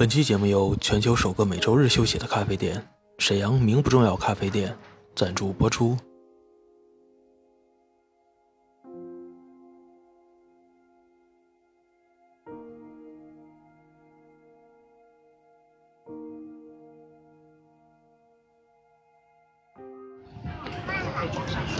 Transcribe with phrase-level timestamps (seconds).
[0.00, 2.82] 本期节目由全球首个每周日休息的咖啡店——
[3.20, 4.74] 沈阳名不重要咖啡店
[5.14, 5.94] 赞助播出。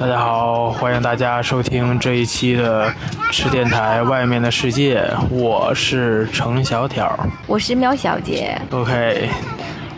[0.01, 2.91] 大家好，欢迎大家收听这一期的
[3.31, 7.15] 吃电台外面的世界，我是程小条。
[7.47, 9.29] 我是喵小姐，OK，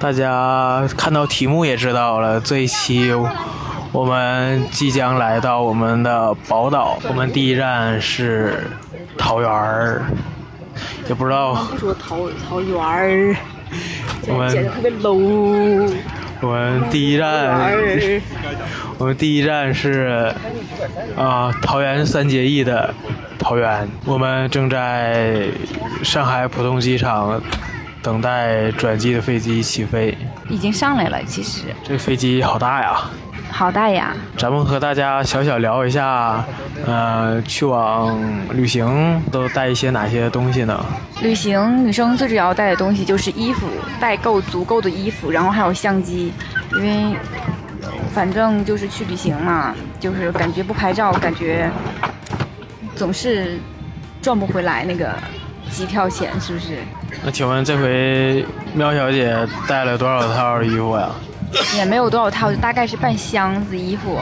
[0.01, 3.13] 大家看到题目也知道了，这一期
[3.93, 8.67] 我们即将来到我们的宝岛，我们第一站是
[9.17, 10.03] 桃园儿，
[11.09, 13.37] 也不知道不说桃桃园儿，
[14.27, 15.95] 我们简直特别 low。
[16.45, 17.71] 我们第一站，
[19.03, 20.33] 我们第一站是
[21.17, 22.95] 啊、桃园三结义的
[23.37, 25.49] 桃园，我们正在
[26.05, 27.43] 上海浦东机场
[28.01, 30.17] 等待转机的飞机起飞。
[30.49, 33.11] 已经上来了，其实这飞机好大呀！
[33.51, 34.15] 好大呀！
[34.39, 36.45] 咱们和大家小小聊一下，
[36.87, 38.17] 呃，去往
[38.55, 40.79] 旅行都带一些哪些东西呢？
[41.23, 43.67] 旅行女生最主要带的东西就是衣服，
[43.99, 46.33] 带够足够的衣服，然后还有相机，
[46.77, 47.17] 因为
[48.13, 51.71] 反正就是去旅行嘛，就是感觉不拍照，感觉
[52.95, 53.59] 总是
[54.21, 55.13] 赚不回来那个
[55.71, 56.77] 机票钱，是不是？
[57.25, 61.11] 那请问这回喵小姐带了多少套衣服呀？
[61.77, 64.19] 也没有多少套，就大概是半箱子衣服，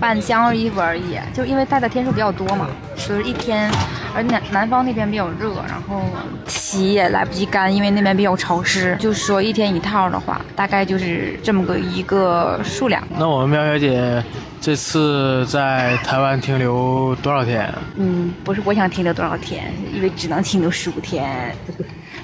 [0.00, 1.18] 半箱子衣服而已。
[1.32, 3.70] 就因为带的天数比较多嘛，就是一天，
[4.14, 6.02] 而南南方那边比较热，然后
[6.46, 8.96] 洗也来不及干，因为那边比较潮湿。
[8.98, 13.02] 就说一天一套的话，大概就是这么个一个数量。
[13.16, 14.22] 那我们喵小姐
[14.60, 17.72] 这次在台湾停留多少天？
[17.96, 21.54] 嗯，不是我想停留多少天，因为只能停留十五天，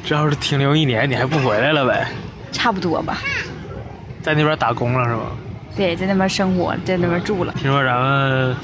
[0.04, 2.06] 这要是停留一年，你还不回来了呗？
[2.50, 3.18] 差不多吧。
[4.28, 5.22] 在那边打工了是吗？
[5.74, 7.54] 对，在那边生活，在那边住了。
[7.56, 8.54] 听说咱们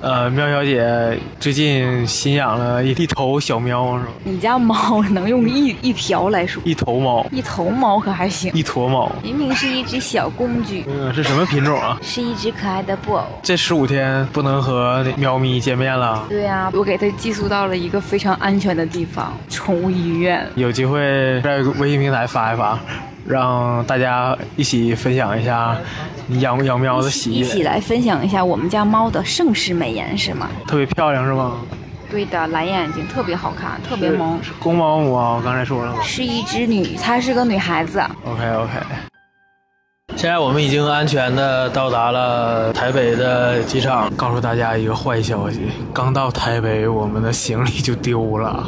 [0.00, 4.10] 呃喵小姐最近新养了一一头小喵是吗？
[4.24, 8.50] 你家猫能用一一条来说，一头猫，一头猫可还行。
[8.54, 9.12] 一坨猫。
[9.22, 11.98] 明明是一只小公举，嗯，是什么品种啊？
[12.00, 13.22] 是一只可爱的布偶。
[13.42, 16.24] 这十五天不能和喵咪见面了。
[16.30, 20.48] 对呀、我给它寄宿到了一个非常安全的地方——宠物医院。
[20.54, 22.78] 有机会在微信平台发一发，
[23.26, 25.76] 让大家一起分享一下
[26.26, 27.62] 你养养喵的喜悦一起。
[27.62, 30.48] 来分享一下我们家猫的盛世美颜，是吗？
[30.66, 31.58] 特别漂亮是吗？
[32.10, 38.02] 对的，蓝眼睛特别好看，特别萌，是公猫母猫，我刚才说了吗是一只女，她是个女孩子。
[38.24, 38.72] ？OK OK。
[40.14, 44.12] 现在我们已经安全的到达了台北的机场。
[44.14, 45.60] 告诉大家一个坏消息，
[45.94, 48.62] 刚到台北，我们的行李就丢了。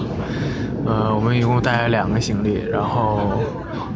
[0.87, 3.41] 呃，我们一共带了两个行李，然后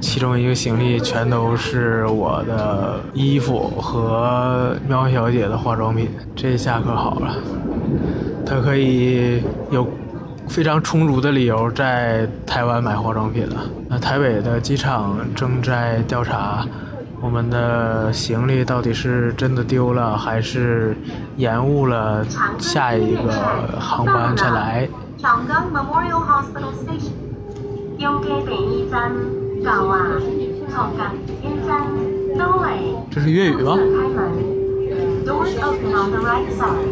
[0.00, 6.08] 其中一个行李全都是我的衣服和喵小姐的化妆品。
[6.34, 7.34] 这下可好了，
[8.46, 9.86] 她可以有
[10.48, 13.56] 非常充足的理由在台湾买化妆品了。
[13.88, 16.66] 那台北的机场正在调查
[17.20, 20.96] 我们的行李到底是真的丢了，还是
[21.36, 22.24] 延误了
[22.58, 23.32] 下一个
[23.78, 24.88] 航班才来。
[25.18, 27.12] 長江 Memorial Hospital Station，
[27.98, 29.12] 要記第一站
[29.64, 30.20] 到啊，
[30.70, 31.12] 長江
[31.42, 32.68] 醫生都嚟
[33.10, 33.72] 这是粤语吗？
[33.76, 34.30] 開門
[35.26, 36.86] ，Doors open on the right side，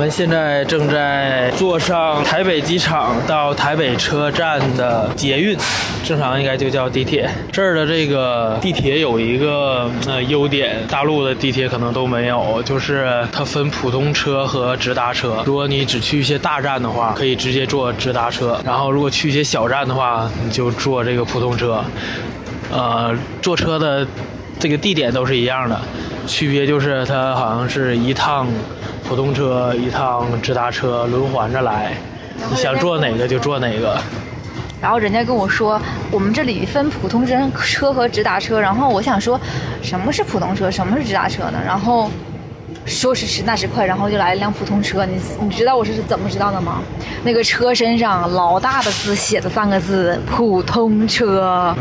[0.00, 5.54] 我们现在正在坐上台北机场到台北车站的捷运，
[6.02, 7.28] 正常应该就叫地铁。
[7.52, 15.42] 这儿的这个地铁有一个呃优点，大陆的地铁可能都没有，就是它分普通车和直达车。
[15.44, 21.84] 如果你只去一些大站的话，可以直接坐直达车；然后如果去一些小站的话，你就坐这个普通车。
[22.72, 24.06] 呃，坐车的
[24.58, 25.78] 这个地点都是一样的，
[26.26, 28.46] 区别就是它好像是一趟
[29.08, 31.92] 普通车，一趟直达车轮换着来，
[32.50, 33.98] 你想坐哪个就坐哪个。
[34.80, 35.78] 然后人家跟我说，
[36.10, 38.58] 我们这里分普通车和直达车。
[38.58, 39.38] 然后我想说，
[39.82, 41.60] 什么是普通车，什么是直达车呢？
[41.66, 42.10] 然后
[42.86, 45.04] 说时迟那时快，然后就来一辆普通车。
[45.04, 46.82] 你你知道我是怎么知道的吗？
[47.22, 51.74] 那个车身上老大的字写的三个字“普通车，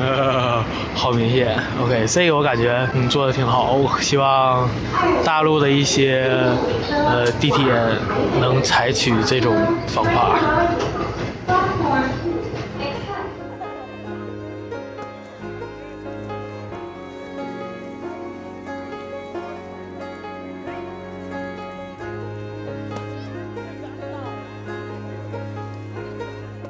[0.93, 1.57] 好明显。
[1.81, 4.69] OK，这个我感觉你做的挺好，我希望
[5.23, 6.29] 大陆的一些
[6.89, 7.65] 呃地铁
[8.41, 9.55] 能采取这种
[9.87, 10.35] 方法。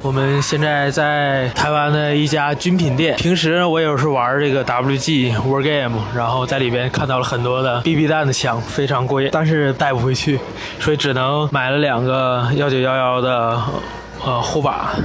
[0.09, 10.39] 我们现在在台湾的一家军品店，平时我有时玩这个 WG War Game，然后在里边看到了很多的 BB 弹的枪，非常过瘾，但是带不回去，
[10.79, 13.61] 所以只能买了两个幺九幺幺的
[14.25, 14.95] 呃护把。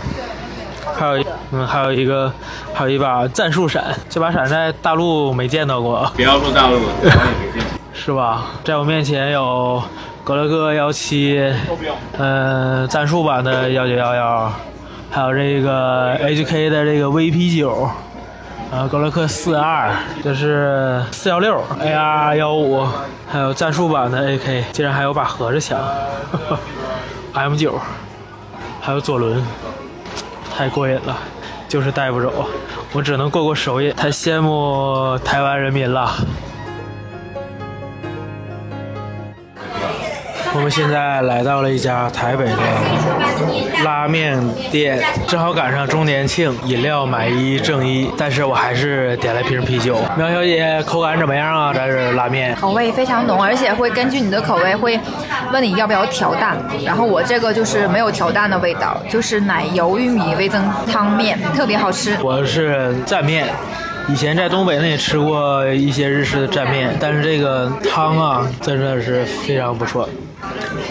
[0.97, 1.23] 还有，
[1.53, 2.33] 嗯，还有一个，
[2.73, 3.95] 还有一把战术伞。
[4.09, 7.63] 这把伞在大陆没见到过，不要说大陆，台湾也没见。
[7.93, 8.47] 是吧？
[8.65, 9.83] 在我面前有
[10.25, 11.39] 格勒克幺七，
[12.17, 14.53] 嗯，战术版的幺九幺幺，
[15.15, 17.89] 还有这个 HK 的这个 VP 九，
[18.73, 19.89] 呃，格洛克四二，
[20.25, 22.85] 这是四幺六 AR 幺五，
[23.31, 25.79] 还有战术版的 AK，竟然还有把盒子枪
[27.33, 27.79] ，M 九，
[28.81, 29.41] 还有左轮。
[30.53, 31.17] 太过瘾了，
[31.69, 32.47] 就是带不走，
[32.93, 33.95] 我只能过过手瘾。
[33.97, 36.11] 太羡慕台湾人民了。
[40.55, 42.53] 我们现在来到了一家台北的
[43.85, 44.41] 拉面
[44.71, 48.09] 店，正好赶上周年庆，饮料买一赠一。
[48.17, 49.99] 但是我还是点了瓶啤酒。
[50.17, 51.73] 苗小姐，口感怎么样啊？
[51.75, 54.99] 这是拉面，口味非常浓，而且会根据你的口味会
[55.53, 56.57] 问你要不要调蛋。
[56.85, 62.17] 然后我这个就是没有调蛋的味道，就是奶油玉米味增汤面，特别好吃。
[62.23, 63.49] 我是蘸面。
[64.07, 70.07] 以前在东北那也吃过一些日式的蘸面，但是这个汤啊，真的是非常不错，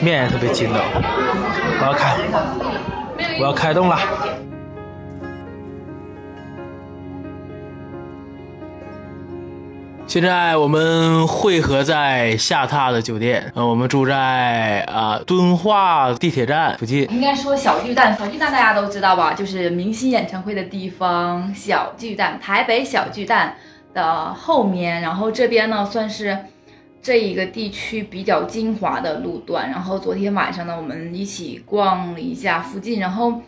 [0.01, 0.79] 面也特别筋道。
[1.79, 2.15] 我要开，
[3.39, 3.97] 我要开动了。
[10.05, 17.09] 现在我们汇合在下榻的酒店，呃，我们住在啊敦化地铁站附近。
[17.09, 19.33] 应该说小巨蛋，小巨蛋大家都知道吧？
[19.33, 21.51] 就是明星演唱会的地方。
[21.55, 23.55] 小巨蛋，台北小巨蛋
[23.91, 26.37] 的后面，然后这边呢算是
[27.03, 29.69] 这一个地区比较精华的路段。
[29.69, 33.39] 然后昨天晚上呢，我们一起逛了一下附近，然后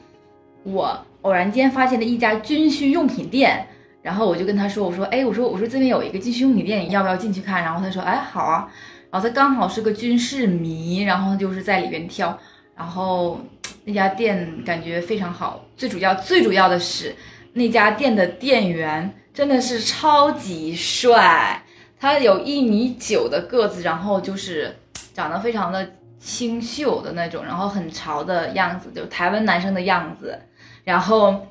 [0.61, 3.65] 我偶然间发现了一家军需用品店。
[4.01, 8.71] 然后我就跟他说：“我说，哎，我说，我说这边有一个军需用品店，你要不要进去看？”然后他说：“哎，好啊。”
[9.09, 12.37] 然后他刚好是个军事迷，然后就是在里边挑。
[12.75, 13.39] 然后
[13.83, 17.15] 那家店感觉非常好，最主要最主要的是
[17.53, 21.63] 那家店的店员真的是超级帅，
[21.99, 24.75] 他有一米九的个子，然后就是
[25.13, 25.87] 长得非常的
[26.19, 30.39] 清秀的那种，然后很潮的样子，就台湾男生的样子，
[30.83, 31.47] 然后。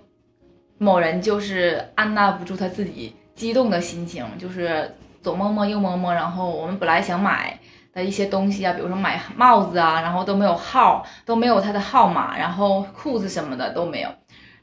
[0.77, 4.93] 某人就是按捺不住他自己激动的心情，就是
[5.23, 7.59] 左摸摸右摸摸，然后我们本来想买
[7.93, 14.09] 的一些东西啊，比如说买帽子啊，然后都没有号，都没有他的号码，然后裤子什么的都没有，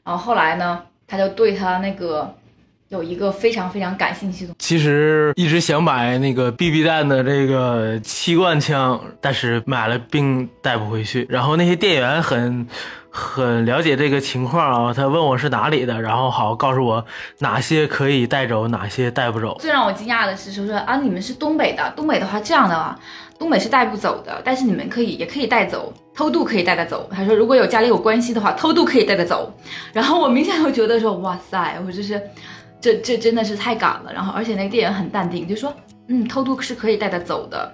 [0.04, 2.32] 然后后来呢，他就对他那个
[2.92, 12.68] 有一个非常非常感兴趣的，其实一直想买那个 BB 弹的这个气罐枪，但是买了并带不回去，然后那些店员很。
[13.14, 17.04] 很了解这个情况啊，他问我是哪里的，然后好告诉我
[17.40, 19.54] 哪些可以带走，哪些带不走。
[19.60, 22.98] 最让我惊讶的是，说说啊，你们是东北的，东北的话这样的啊，
[23.38, 27.06] 东北是带不走的，但是你们可以也可以带走，偷渡可以带得走。
[27.12, 29.52] 他说如果有家里有关系的话，偷渡可以带得走。
[29.92, 32.18] 然后我明显就觉得说，哇塞，我就是
[32.82, 34.12] 这这真的是太赶了。
[34.12, 35.72] 然后而且那个店员很淡定，就说
[36.08, 37.72] 嗯，偷渡是可以带他走的。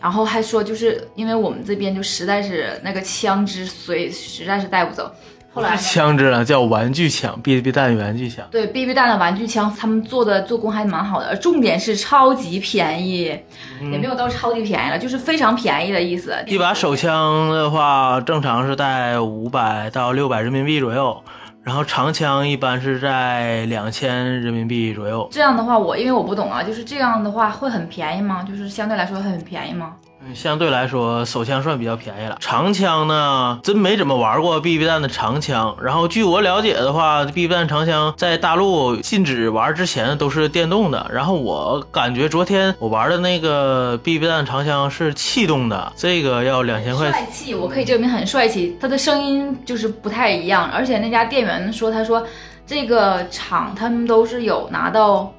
[0.00, 5.10] 然后还说，就是因为我们这边就实在是那个枪支，所以实在是带不走。
[5.52, 8.46] 后来枪支啊，叫玩具枪，BB 弹玩具枪。
[8.52, 13.36] 对，BB 弹的玩具枪，他们做的做工还蛮好的，重点是超级便宜，
[13.80, 16.32] 也没有到超级便宜了，就是非常便宜的意思。
[16.46, 21.22] 一把手枪的话，正常是带五百到六百人民币左右。
[21.62, 25.28] 然后长枪一般是在两千人民币左右。
[25.30, 28.42] 这样的话，我因为我不懂啊，就是这样的话会很便宜吗？
[28.42, 29.94] 就是相对来说会很便宜吗？
[30.34, 32.36] 相对来说，手枪算比较便宜了。
[32.40, 35.74] 长枪呢，真没怎么玩过 BB 弹的长枪。
[35.82, 41.04] 然后据我了解的话，BB 弹长枪在大陆禁止玩之前都是电动的。
[41.12, 47.10] 然后我感觉昨天我玩的那个 BB 弹长枪是气动的，这个要两千块。
[47.10, 48.76] 帅气，我可以证明很帅气。
[48.80, 52.24] 它的声音就是不太一样，而且那家店员说，他说
[52.66, 55.32] 这个厂他们都是有拿到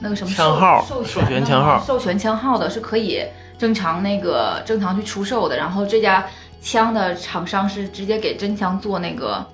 [0.00, 3.22] 那个什么枪号授权枪号授权枪号的，是可以。
[3.60, 6.26] 正常那个正常去出售的，然后这家
[6.62, 9.46] 枪的厂商是直接给真枪做那个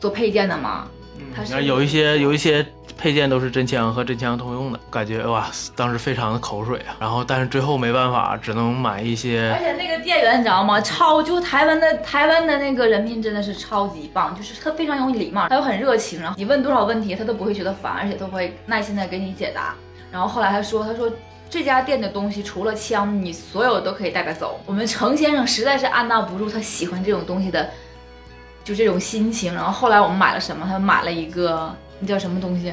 [0.00, 0.88] 做配件的吗？
[1.32, 2.66] 它是有一些有一些
[2.98, 6.96] 配件都是真枪和真枪通用的，感觉哇，当时非常的口水啊。
[6.98, 9.52] 然后但是最后没办法，只能买一些。
[9.56, 10.80] 而且那个店员你知道吗？
[10.80, 19.72] 超就台湾的台湾的那个人民真的是超级棒，就是他非常有礼貌，他又很热情，然后你问多少问题他都不会觉得烦，而且都会耐心的给你解答。
[20.10, 21.08] 然后后来他说他说。
[21.52, 24.58] 这家店的东西除了枪，你所有都可以带着走。
[24.64, 27.68] 我们程先生实在是按捺不住他喜欢这种东西的
[28.64, 29.54] 就这种心情。
[29.54, 30.66] 然后后来我们买了什么？
[30.66, 32.72] 他买了一个那叫什么东西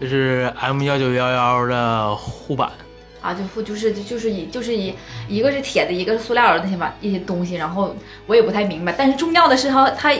[0.00, 2.72] 这是 M 幺九幺幺的护板，
[3.20, 3.32] 啊？
[3.32, 4.92] 就护就是就是以就是以
[5.28, 7.54] 一个是铁的，一个是塑料的那些吧一些东西。
[7.54, 7.94] 然后
[8.26, 10.12] 我也不太明白，但是重要的是他他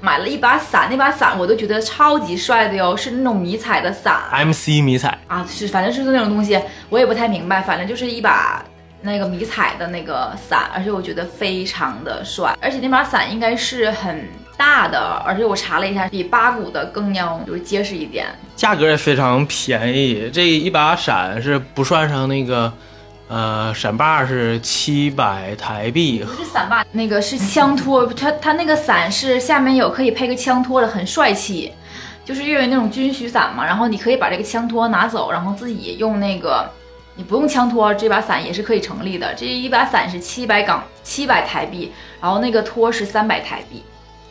[0.00, 4.16] 买了一把伞，那把伞我都觉得超级帅的哟，是那种迷彩的伞。
[4.30, 8.64] MC 迷彩，啊，是反正是那种东西，我也不太明白，反正就是一把
[9.02, 18.26] 那个迷彩的那个伞，而且我觉得非常的帅，而且那把伞应该是很大的，而且我查了一下，比八股的更要就是结实一点。
[18.54, 20.30] 价格也非常便宜。
[20.32, 22.72] 这一把伞是不算上那个，
[23.28, 31.72] 呃，伞把是七百台币，不是伞把，那个是枪托，它它那个伞是下面有可以配个枪托的，很帅气，
[32.24, 36.68] 就是因为那种军需伞嘛，然后你可以把这个枪托拿走，然后自己用那个。
[37.14, 39.34] 你不用枪托，这把伞也是可以成立的。
[39.34, 43.82] 这一把伞是七百港七百台币，然后那个托是三百台币。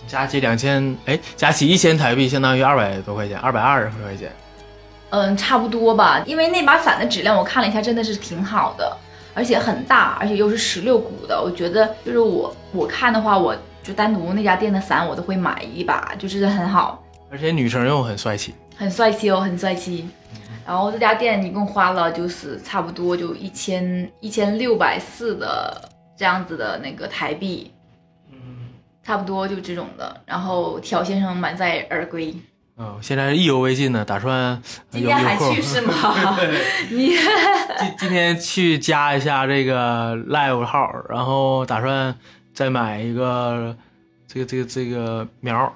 [0.08, 4.32] 加起两千，哎，加起一千台币，相当于二百多块钱，二百二十块钱。
[5.10, 6.22] 嗯，差不多吧。
[6.26, 8.98] 因为那把伞的质量我看了一下，真的是挺好的，
[9.34, 11.42] 而且很大，而且又是十六股的。
[11.42, 18.54] 我觉得就是我我看的话，我就单独那家店的伞我都会买一把，就是很好，而且女生用很帅气。
[18.76, 20.08] 很帅气哦，很帅气。
[20.66, 27.72] 然后这家店一共花了就是差不多就一千一千六百四的这样子的那个台币，
[28.30, 28.38] 嗯，
[29.02, 30.22] 差不多就这种的。
[30.26, 32.36] 然后挑先生满载而归，
[32.78, 36.38] 哦，现在意犹未尽呢，打算今天还去是吗？
[36.92, 42.16] 你今今天去加一下这个 live 号，然后打算
[42.54, 43.76] 再买一个
[44.28, 45.76] 这个这个这个苗。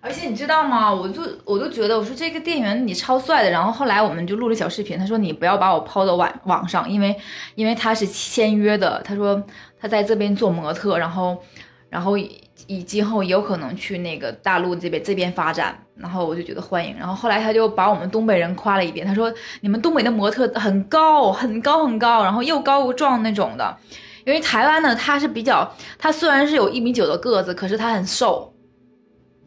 [0.00, 0.92] 而且你知道吗？
[0.92, 3.50] 我就我就觉得，我说这个店员你超帅的。
[3.50, 7.14] 然后后来我们就录了小视频，他说你不要把我抛到网网上，因为
[7.54, 9.00] 因为他是签约的。
[9.04, 9.40] 他说
[9.80, 11.40] 他在这边做模特，然后
[11.88, 15.78] 然后以以今后也有可能去那个大陆这边这边发展。
[15.96, 16.96] 然后我就觉得欢迎。
[16.96, 23.76] 然后后来他就把我们东北人夸了一遍，他说你们东北的模特很高很高很高，然后又高又壮那种的。
[24.24, 25.68] 因为台湾呢，他是比较，
[25.98, 28.54] 他虽然是有一米九的个子，可是他很瘦。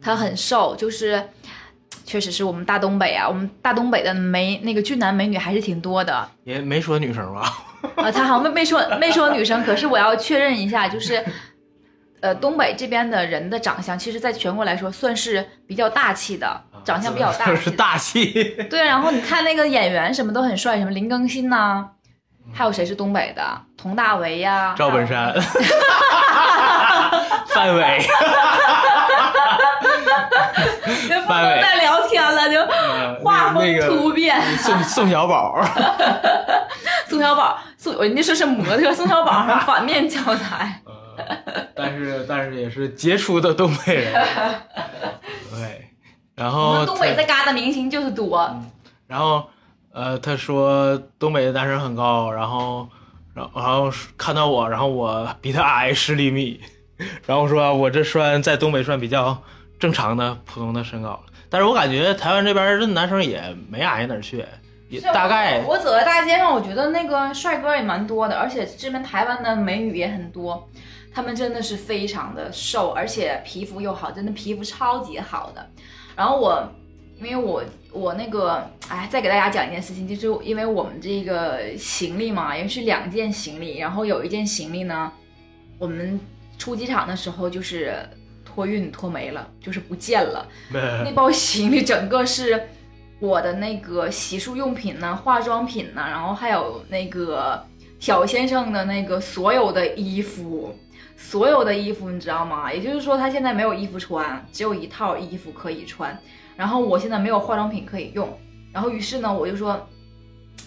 [0.00, 1.22] 他很瘦，就是
[2.04, 7.42] 确实是我们大东北啊，我们大东北的美那个俊男美女还是挺多的也没说女生吧？
[7.94, 8.10] 啊。
[8.10, 11.24] 他好像没没说没说女生，可是我要确认一下，就是
[12.22, 17.70] 呃东北这边的人的长相，其实在全国来说算是比较大气的，长相比较大 气是。
[17.70, 18.32] 大气。
[18.70, 21.84] 对，然后你看那个演员什么都很帅，什么林更新呐、
[22.54, 23.42] 还有谁是东北的？
[23.76, 25.34] 佟大为呀、赵本山，
[27.48, 27.98] 范伟，
[31.08, 34.40] 这不能再聊天了，就呃画风那个突变。
[34.58, 35.60] 宋宋小宝，
[37.08, 40.80] 宋小宝，宋人家说是模特，宋小宝是反面教材。
[41.16, 44.12] 呃但是但是也是杰出的东北人。
[45.50, 45.88] 对，
[46.34, 48.48] 然我后们东北他这旮瘩明星就是多，
[49.06, 49.48] 然后
[49.92, 52.88] 呃，他说东北的男生很高，然后
[53.34, 56.60] 然后然后看到我，然后我比他矮十厘米，
[57.26, 59.42] 然后说我这算在东北算比较
[59.78, 61.22] 正常的普通的身高了。
[61.50, 64.42] 但是我感觉台湾这边的男生也没矮哪儿去，
[64.88, 70.66] 也大概我我走在大街上，我觉得那个帅哥也蛮多的，而且这边台湾的美女也很多，
[71.14, 75.66] 他们真的是非常的瘦，而且皮肤又好，真的皮肤超级好的。
[76.16, 76.66] 然后我，
[77.20, 85.12] 因为我我那个，哎，再给大家讲一件事情，就是因为我们这个行李嘛，因为是两件行李，然后有一件行李呢，
[85.78, 86.18] 我们
[86.58, 87.94] 出机场的时候就是
[88.44, 90.46] 托运托没了，就是不见了。
[90.72, 92.68] 那包行李整个是
[93.18, 97.64] 我的那个洗漱用品呢、化妆品呢，然后还有那个
[97.98, 100.74] 小先生的那个所有的衣服，
[101.22, 102.70] 所有的衣服你知道吗？
[102.72, 106.18] 也就是说他现在没有衣服穿，只有一套衣服可以穿。
[106.56, 108.28] 然后我现在没有化妆品可以用，
[108.72, 109.88] 然后于是呢我就说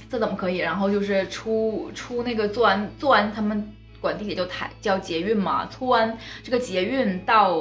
[0.10, 0.58] 这怎么可以？
[0.58, 3.72] 然后就是出出那个做完做完他们
[4.02, 7.60] 管地铁就台叫捷运嘛，出完这个捷运到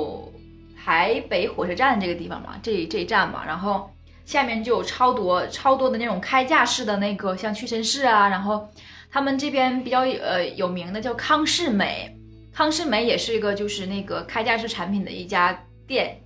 [0.83, 3.91] 台北火车站这个地方嘛，这这一站嘛，然后
[4.25, 8.69] 下面就有超多超多的那种开架式的那个，像屈臣氏啊，然后
[9.11, 12.14] 他们这边比较呃有名的叫康士美，
[12.55, 16.21] 康士美也是一个就是那个开架式产品的一家店，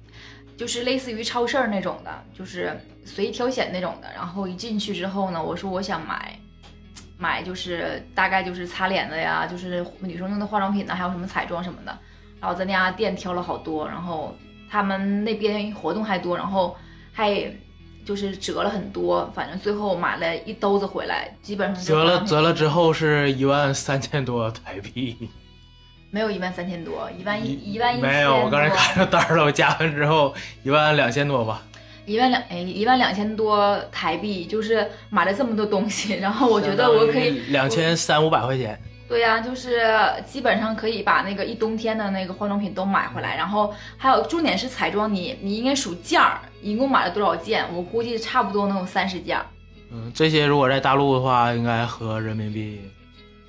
[0.56, 4.08] 就是类似于超市儿那种的，就是随意挑选那种的。
[4.14, 6.38] 然后一进去之后呢，我说我想买。
[7.20, 11.98] 买就是大概就是擦脸的呀，就是女生用的化妆品呢，还有什么彩妆什么的。
[12.40, 14.36] 然后在那家店挑了好多，然后
[14.70, 16.76] 他们那边活动还多，然后
[17.12, 17.50] 还
[18.04, 25.28] 就是折了很多，反正最后买了一兜子回来，基本上折了折了之后是一万三千多台币。
[26.10, 31.62] 没有一万三千多，一万一一万一千没有，我刚才看着单儿了，我加完之后一万两千多吧。
[32.06, 38.80] 一万两哎一万两千多台币，就是买了这么多东西，然后我觉得我可以两千三五百块钱。
[39.06, 39.82] 对呀、就是
[40.26, 47.64] 基本上可以把那个一冬天的那个化妆品都买回来，然后还有重点是彩妆，你你应该数件儿，一共买了多少件？
[47.74, 49.46] 我估计差不多能有三十件儿，
[49.90, 52.82] 嗯，这些如果在大陆的话，应该合人民币，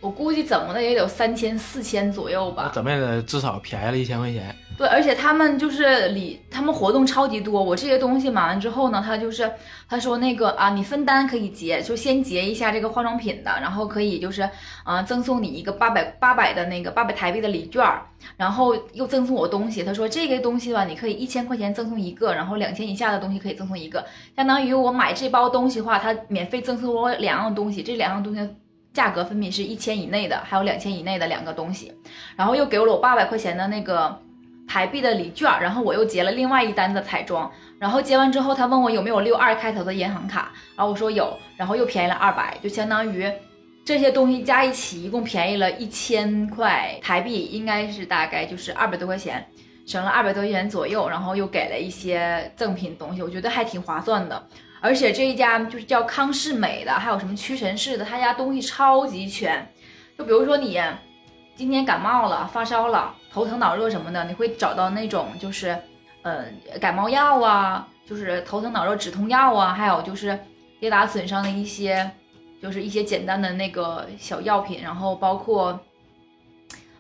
[0.02, 2.72] 我估计怎么的也得有三千四千左右吧。
[2.74, 4.56] 怎么也得至少便宜了一千块钱。
[4.78, 7.62] 对，而且他们就是里，他们活动超级多。
[7.62, 9.52] 我这些东西买完之后呢，他就是
[9.90, 14.50] 他说那个啊，你分单可以结，就先结一下这个化妆品的，然后可以就是
[14.86, 18.06] 啊赠送你一个八百八百的那个八百台币的礼券儿，
[18.38, 19.84] 然后又赠送我东西。
[19.84, 24.06] 他说这个东西吧，你可以一千块钱赠送一个，然后两千以下的东西可以赠送一个，
[24.38, 28.50] 相当于我买这包东西的话，他免费赠送我两样东西，这两样东西。
[28.94, 31.94] 价格分别是一千以内的，还有两千以内的两个东西，
[32.36, 34.20] 然后又给了我八百块钱的那个
[34.68, 43.32] 台币的礼券，然后我又结了另外一单的彩妆，然后结完之后，他问我有没有六二开头的银行卡，然后我说有，然后又便宜了二百，就相当于
[43.86, 49.44] 这些东西加一起，一共便宜了一千块台币，应该是大概就是二百多块钱，
[49.86, 54.48] 省了二百多块钱左右，然后又给了一些赠品东西，我觉得还挺划算的。
[54.82, 59.72] 而且这一家就是叫康士美的，还有什么屈臣氏的，他家东西超级全。
[60.18, 60.80] 就比如说你
[61.56, 65.78] 今天感冒了、发烧了、头疼脑热什么的，你会找到那种就是，
[66.22, 66.46] 呃，
[66.80, 70.40] 感冒药啊，就是头疼脑热止痛药啊，还有就是
[70.80, 72.10] 跌打损伤的一些，
[72.62, 75.80] 就是一些简单的那个小药品，然后包括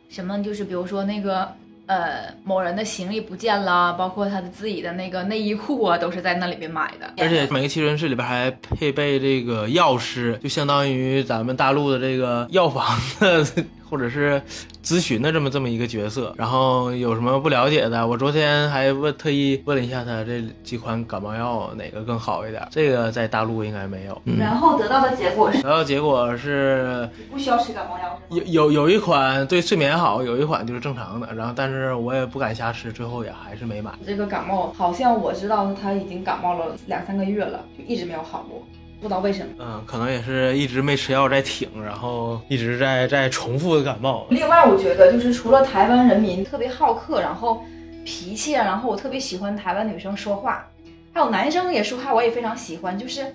[0.09, 1.55] 什么，就是比如说那个。
[1.89, 7.11] 呃，某人的行李不见了，包括他的自己的那个内衣裤啊，都是在那里边买的。
[7.17, 13.43] 而且每个屈臣氏里边还配备这个药师，就相当于咱们大陆的这个药房的
[13.89, 14.41] 或者是
[14.83, 16.33] 咨询的这么这么一个角色。
[16.37, 24.21] 然后有什么不了解的，我昨天还问特意问了一下他这几款感冒药哪个更好一点，这个在大陆应该没有。
[24.25, 31.33] 嗯，然后得到的结果是得到结果是不需要吃感冒药，有有有一款对睡眠好，有一款就是正常的。
[31.33, 33.91] 然后但是我也不敢瞎吃，最后也还是没买。
[34.05, 38.65] 这个感冒好像我知道他已经感冒了两三个月了，就一直没有好过，
[39.01, 39.53] 不知道为什么。
[39.59, 44.27] 嗯，可能也是一直没吃药在挺，然后一直在在重复的感冒。
[44.29, 47.63] 另外，我觉得就是除了台湾人民特别好客，然后
[48.03, 50.67] 脾气啊，然后我特别喜欢台湾女生说话，
[51.13, 53.25] 还有男生也说话，我也非常喜欢，就是。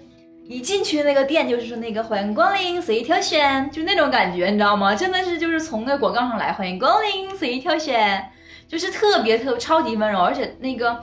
[0.46, 4.94] 一进去那个店，就是说那个欢迎光临，随意挑选，就那种感觉，你知道吗？
[4.94, 8.22] 真的是就是从那广告上来，欢迎光临，随意挑选，
[8.68, 11.00] 就是特别特超级温柔，而且那个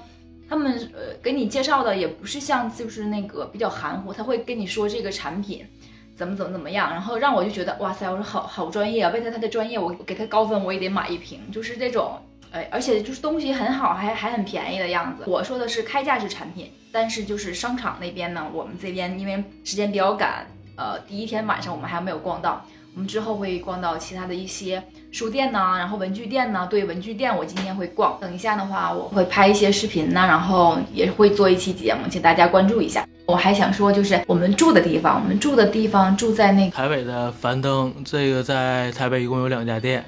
[0.51, 5.65] 他们呃给你介绍的也不是像就是那个比较含糊，他会跟你说这个产品
[6.13, 12.19] 怎么怎么怎么样，然后让我就觉得哇塞，我说好好专业啊，为了他的专业，我给他高分，我也得买一瓶，就是这种。
[12.51, 15.23] 哎，而且就是东西很好，还还很便宜的样子。
[15.25, 26.67] 我说的是开价式产品，但是就是商场那边呢，我们这边因为时间比较赶，呃，第一天晚上我们还没有逛到，我们之后会逛到其他的一些书店呐、然后文具店呐。
[26.69, 28.17] 对，文具店我今天会逛。
[28.19, 33.07] 等一下的话，我会拍一些视频呐，然后也会做一期节目，请大家关注一下。
[33.25, 40.03] 我还想说，就是我们住的地方，我们住的地方住在那个台北的樊登，这个在台北一共有两家店，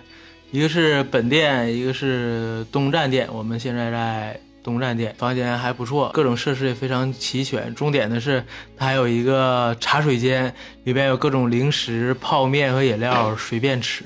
[0.52, 3.30] 一个是本店，一个是东站店。
[3.32, 7.76] 我们现在在东站店，房间还不错，各种设施也非常齐全。
[7.76, 8.43] 重点的是，
[8.78, 10.54] 它还有一个茶水间，
[10.86, 14.06] 里边有各种零食、泡面和饮料，随便吃。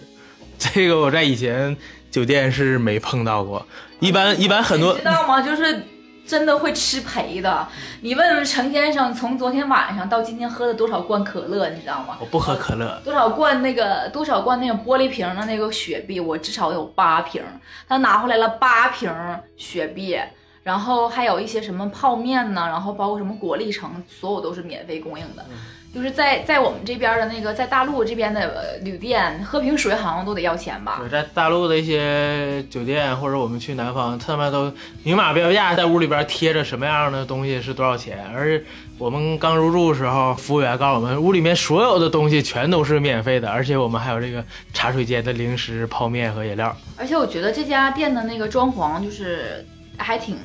[0.58, 1.78] 这个我在以前
[2.10, 3.66] 酒店是没碰到过，
[4.00, 5.40] 一般一般很多你知道吗？
[5.40, 5.84] 就是
[6.26, 7.68] 真的会吃赔的。
[8.02, 12.18] 你问问陈先生，从昨天晚上到今天喝了多少罐可乐，你知道吗？
[12.20, 17.44] 我不喝可乐，多少罐那个多少罐那个玻璃瓶的那个雪碧，我至少有八瓶。
[17.88, 19.10] 他拿回来了八瓶
[19.56, 20.20] 雪碧，
[20.68, 25.46] 然后还有一些什么泡面呢，然后包括什么果粒橙，所有都是免费供应的。
[25.94, 30.98] 就是在在我们这边的那个在大陆这边的呃旅店，喝瓶水好像都得要钱吧？
[31.00, 34.70] 对，在大陆的一些酒店或者我们去南方，他们都
[35.04, 38.26] 明码标价，在屋里边贴着什么样的东西是多少钱。
[38.36, 38.62] 而
[38.98, 46.76] 我们刚入住的时候，服务员告诉我们，屋里面所有的东西全都是免费的，而且我们还有这个茶水间的零食、泡面和饮料。
[46.98, 49.66] 而且我觉得这家店的那个装潢就是
[49.98, 50.38] 还挺，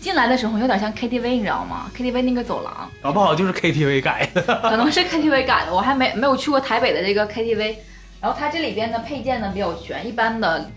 [0.00, 4.42] 进来的时候有点像 KTV，你知道吗？KTV 那个走廊搞不好就是 KTV 改的。
[4.62, 7.76] 可能是 KTV 改的，我还没没有去过台北的这个 KTV。
[8.20, 10.68] 然后它这里边的配件呢比较全，一般的，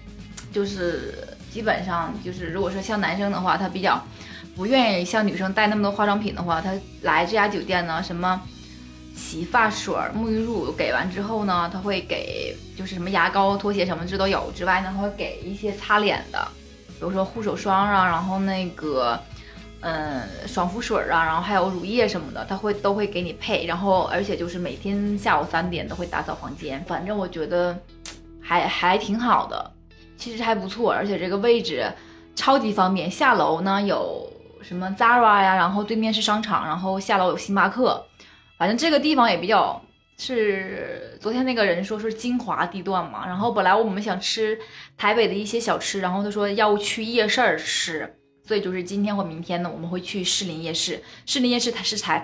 [0.52, 4.00] 就是基本上就是如果说像男生的话，他比较
[4.56, 8.40] 不愿意像女生带那么多化妆品的话，他来这家酒店呢，什么
[9.16, 16.48] 洗发水、沐浴露给完之后呢，他会给就是什么牙膏、拖鞋什么这都有之外呢，他会给一些擦脸的，
[17.02, 19.20] 比如说护手霜啊，然后那个
[19.80, 27.76] 嗯爽肤水啊，然后还有乳液什么的，他会都会给你配，然后而且就是每天下午三点都会打扫房间，反正我觉得
[28.40, 29.72] 还还挺好的，
[30.16, 31.92] 其实还不错，而且这个位置
[32.36, 38.06] 超级方便，下楼呢有什么 Zara 呀，然后对面是商场，然后下楼有星巴克，
[38.60, 39.82] 反正这个地方也比较
[40.24, 44.56] 是昨天那个人说是精华地段嘛，然后本来我们想吃
[44.96, 51.02] 台北的一些小吃，然后他说要去夜市吃，所以就是今天或明天呢，我们会去士林夜市。
[51.26, 52.24] 士林夜市它是台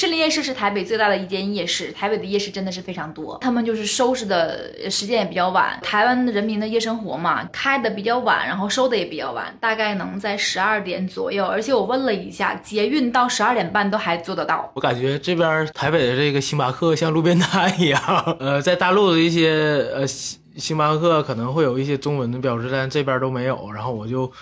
[0.00, 3.36] 士林夜市是台北最大的一间夜市，台北的夜市真的是非常多。
[3.42, 11.44] 他们就是收拾的时间也比较晚，台湾人民的夜生活嘛，开的比较晚，然后收的也比较晚，大概能在十二点左右。
[11.44, 14.72] 而且我问了一下，捷运到十二点半都还做得到。
[14.74, 18.00] 我感觉这边台北的这个星巴克像路边摊一样，
[18.40, 19.50] 呃，在大陆的一些
[19.94, 24.32] 呃星星巴克可能会有一些中文的标志，但这边都没有，然后我就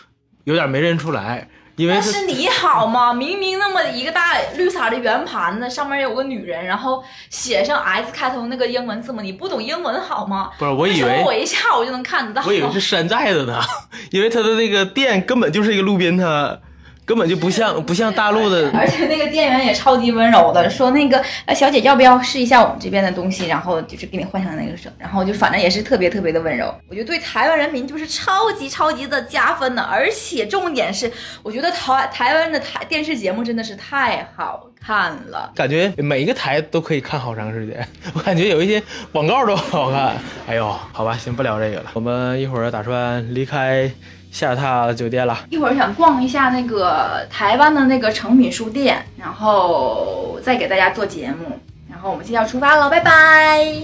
[0.44, 10.50] 有点没认出来，因为是但是你好吗， 明明那么一个大绿色的圆盘子，上面有个女人，然后写上 S 开头那个英文字母，你不懂英文好吗？
[10.58, 12.42] 不是我以为我一下我就能看得到。
[12.46, 13.60] 我以为是山寨的呢，
[14.10, 16.60] 因为他的那个店根本就是一个路边摊，
[17.08, 18.70] 根本就不像不像大陆的。
[18.76, 26.72] 而且那个店员也超级温柔的，说那个呃小姐要不要试一下我们这边的东西，然后就是给你换上那个声，然后就反正也是特别特别的温柔。
[26.88, 31.10] 我觉得对台湾人民就是超级超级的加分的，而且重点是，
[31.42, 35.50] 我觉得台台湾的台电视节目真的是太好看了。
[35.54, 40.14] 感觉每一个台都可以看好长时间，我感觉有一些广告都好看。
[40.46, 43.90] 哎呦，好吧，先不聊这个了，我们一会儿打算离开
[44.38, 45.36] 下榻酒店了。
[45.50, 51.58] 一会儿想逛一下那个台湾的那个诚品书店，然后再给大家做节目。
[51.90, 53.74] 然后我们现在要出发了，拜拜。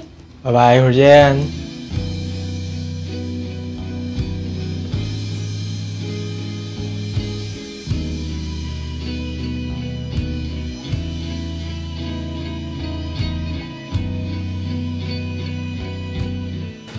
[0.45, 1.64] 拜拜，一会儿见。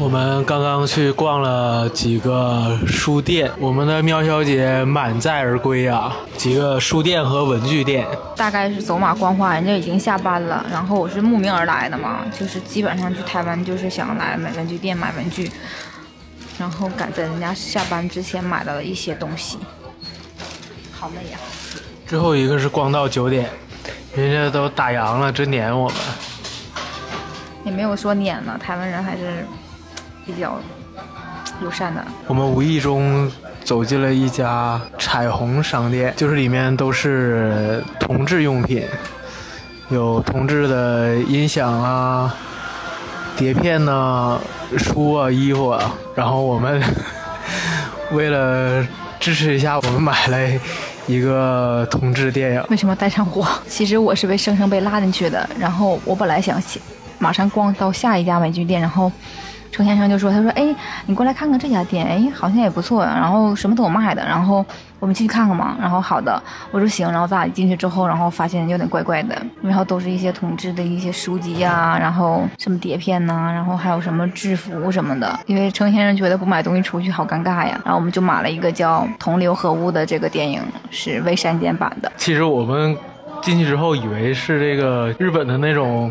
[0.06, 6.15] 我们刚刚去逛了几个书店，我们的喵小姐满载而归啊！
[6.38, 15.52] 几个书店和文具店，大概是走马观花，人家已经下班了，然后我是慕名而来的嘛，就是基本上去台湾就是想来买文具店买文具，
[16.60, 19.58] 然后赶在人家下班之前买到了一些东西，
[20.91, 21.39] 好美呀！
[22.06, 23.50] 最后一个是逛到九点，
[24.15, 25.98] 人家都打烊了，真撵我们。
[27.63, 29.44] 也没有说撵了，台湾人还是
[30.26, 30.60] 比较
[31.62, 32.04] 友善的。
[32.28, 33.32] 我们无意中
[33.64, 38.84] 走进了一家彩虹商店，就是里面都是同志用品，
[39.90, 42.36] 有同志的音响啊、
[43.38, 44.40] 碟片呐、
[44.78, 45.94] 书啊、衣服啊。
[46.16, 46.82] 然后我们
[48.12, 48.86] 为了
[49.20, 50.38] 支持一下，我们买了
[51.08, 52.64] 一个同志电影。
[52.70, 53.48] 为什么带上我？
[53.68, 55.48] 其实我是被生生被拉进去的。
[55.60, 56.80] 然后我本来想写
[57.20, 59.12] 马上逛到下一家文具店，然后
[59.76, 60.74] 程先生就说：“他说，哎，
[61.06, 64.26] 你过来看看这家店，哎，好像也不错呀，然后什么都有卖的。
[64.26, 64.66] 然后
[65.02, 65.76] 我们进去看看嘛。
[65.82, 67.12] 然后好的，我说行。
[67.12, 75.38] 然后咱俩进去之后，然后发现有点怪怪的，然后都是一些同志的一些书籍呀、然后什么碟片呐、然后还有什么制服什么的。
[75.46, 82.10] 因为程先生觉得不买东西出去好尴尬呀，然后我们就买了一个叫《同流合污》的这个电影，是未删减版的。
[82.16, 82.98] 其实我们
[83.42, 86.10] 进去之后以为是这个日本的那种。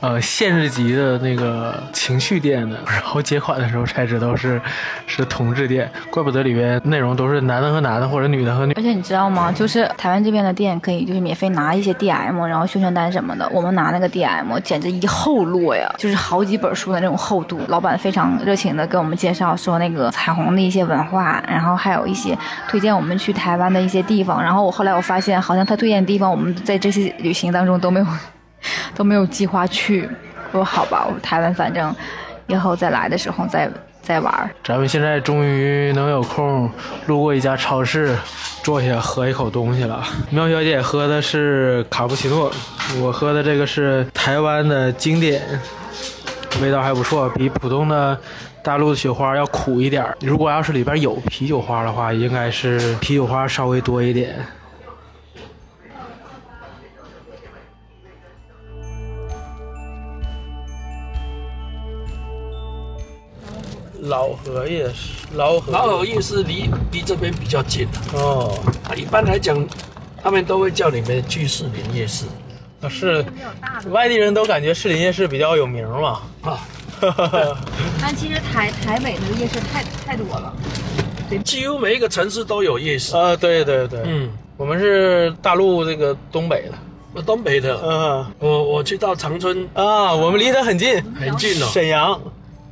[0.00, 4.58] 呃，限制级的那个情趣店的， 然后结款的时候才知道是
[5.06, 8.72] 是同志店，怪不得里边内容都是男的和男的或者女的和女。
[8.72, 9.52] 而且你知道吗？
[9.52, 13.46] 就是台湾这边的店可以就是免费拿一些 DM，然后宣传单什么的。
[13.52, 17.60] 我们拿那个 DM 简直一厚摞呀，就是好几本书的那种厚度。
[17.68, 22.34] 老板非常热情的跟我们介绍说那个彩虹的一些文化，然后还有一些
[22.68, 24.42] 推荐我们去台湾的一些地方。
[24.42, 28.06] 然后我后来我发现，好像他推荐的地方，我们在这些旅行当中都没有
[28.94, 30.08] 都没有计划去。
[30.52, 31.94] 我说好吧，我说台湾反正
[32.46, 33.70] 以后再来的时候再
[34.02, 34.50] 再玩。
[34.64, 36.70] 咱们现在终于能有空
[37.06, 38.16] 路过一家超市，
[38.62, 40.02] 坐下喝一口东西了。
[40.30, 42.50] 苗小姐喝的是卡布奇诺，
[43.00, 45.40] 我喝的这个是台湾的经典，
[46.60, 48.18] 味道还不错，比普通的
[48.64, 50.04] 大陆的雪花要苦一点。
[50.20, 54.34] 如果要是里边有啤酒花的话，应该是啤酒花稍微多一点。
[64.02, 68.58] 老河夜市，老河老河夜市离离这边比较近哦，
[68.88, 69.66] 啊，一般来讲，
[70.22, 72.26] 他们都会叫你们去士林夜市。
[72.80, 73.90] 啊是比较大的。
[73.90, 76.22] 外地人都感觉士林夜市比较有名嘛。
[76.40, 76.66] 啊，
[78.00, 80.54] 但其实台台北的夜市太太多了。
[81.44, 83.14] 几乎每一个城市都有夜市。
[83.14, 86.78] 啊，对对对，嗯，我们是大陆这个东北的，
[87.12, 92.18] 我东北的，嗯我我去到长春啊，我们离得很近，很近哦，沈阳。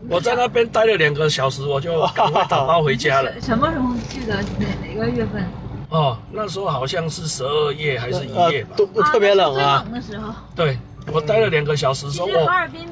[0.09, 3.31] 我在那边待了两个小时，我就赶快打包回家了。
[3.41, 4.35] 什么时候去的？
[4.59, 5.45] 哪哪个月份？
[5.91, 8.71] 哦，那时候好像是十二月还是一月吧？
[8.77, 10.35] 都特别冷啊最，冷的时候。
[10.55, 10.79] 对，
[11.11, 12.29] 我待了两个小时，说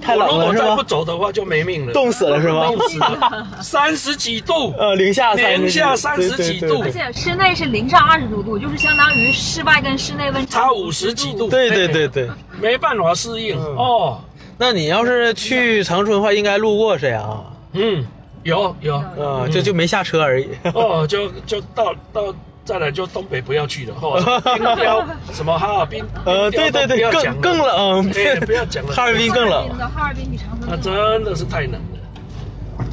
[0.00, 2.66] 太冷我如果了是吗再不走的话就没命了，冻死了是吗？
[2.68, 12.30] 冻死了， 三十几度，呃，零下三零下三十几度而且室内是零上二十多度，就是相当于室外跟室内温差五十几度，对对对对。
[12.58, 14.20] 没办法适应嗯哦。
[14.58, 18.06] 那你要是去长春的话，应该路过沈阳嗯，
[18.42, 18.96] 有有。
[18.96, 20.48] 啊，就就没下车而已。
[20.72, 24.18] 哦，就就到到再来就东北不要去了，哦，
[24.56, 28.94] 冰雕什么哈尔滨，呃，对对对，更更冷，哎不要讲了。
[28.94, 29.68] 哈尔滨更冷。
[29.94, 32.84] 哈尔滨比长春那真的是太冷了，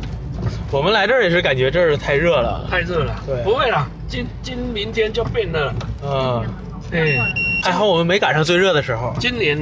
[0.70, 3.16] 我们来这儿也是感觉这儿太热了，太热了。
[3.26, 3.42] 对。
[3.44, 5.74] 不会啦，今今明天就变了。
[6.04, 6.46] 嗯，
[6.92, 7.18] 哎，
[7.64, 9.14] 还好我们没赶上最热的时候。
[9.20, 9.58] 今年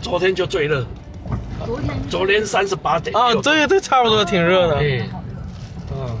[0.00, 0.86] 昨天就最热，
[1.64, 4.76] 昨天昨天三十八点啊，对对，差不多挺热的。
[4.76, 5.08] 哎，
[5.92, 6.16] 嗯，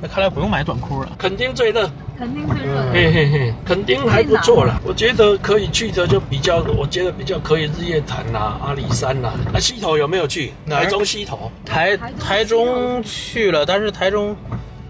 [0.00, 1.10] 那看来不用买短裤了。
[1.16, 2.92] 肯定最热，肯定最热的。
[2.92, 4.80] 嘿嘿嘿，肯定还不错啦。
[4.84, 9.34] 我觉得可以去的就比较，我觉得比较可以日月潭啦、阿里山啦。
[9.52, 10.52] 那西头有没有去？
[10.68, 11.50] 台中西头。
[11.64, 14.36] 台台中去了，但是台中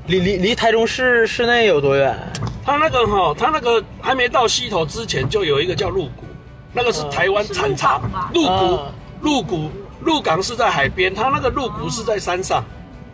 [0.06, 2.16] 离离离台中市市内有多远？
[2.64, 6.24] 它那个哈，它那个还没到西头之前，就有一个叫鹿谷，
[6.78, 8.00] 那个是台湾产茶。
[8.32, 9.70] 鹿谷啊，鹿谷，
[10.02, 12.62] 鹿港是在海边，它那个鹿谷是在山上，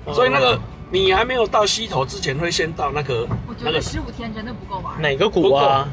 [0.05, 0.12] 哦。
[0.12, 0.59] 所以那个
[0.90, 3.79] 你还没有到溪头之前，会先到那个我觉那个。
[3.79, 5.00] 得十五天真的不够玩。
[5.00, 5.88] 哪个谷啊？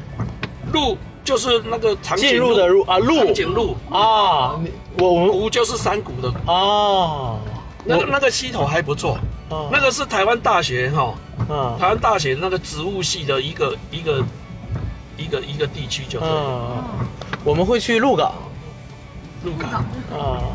[0.72, 5.20] 鹿，就是那个长颈进入的鹿啊路长颈鹿，啊，你我我。
[5.20, 6.30] 们谷就是山谷的。
[6.30, 6.52] 谷。
[6.52, 7.38] 啊，
[7.84, 9.68] 那个那个溪头还不错，啊。
[9.72, 11.14] 那个是台湾大学哈，
[11.48, 11.76] 啊。
[11.80, 14.22] 台湾大学那个植物系的一个一个
[15.16, 16.34] 一个一个地区就对了。
[16.34, 16.84] 啊，
[17.44, 18.32] 我们会去鹿港
[19.44, 20.54] 鹿港啊，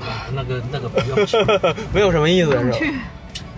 [0.00, 1.36] 啊，那个那个不用去，
[1.92, 2.78] 没有什么意思是吧？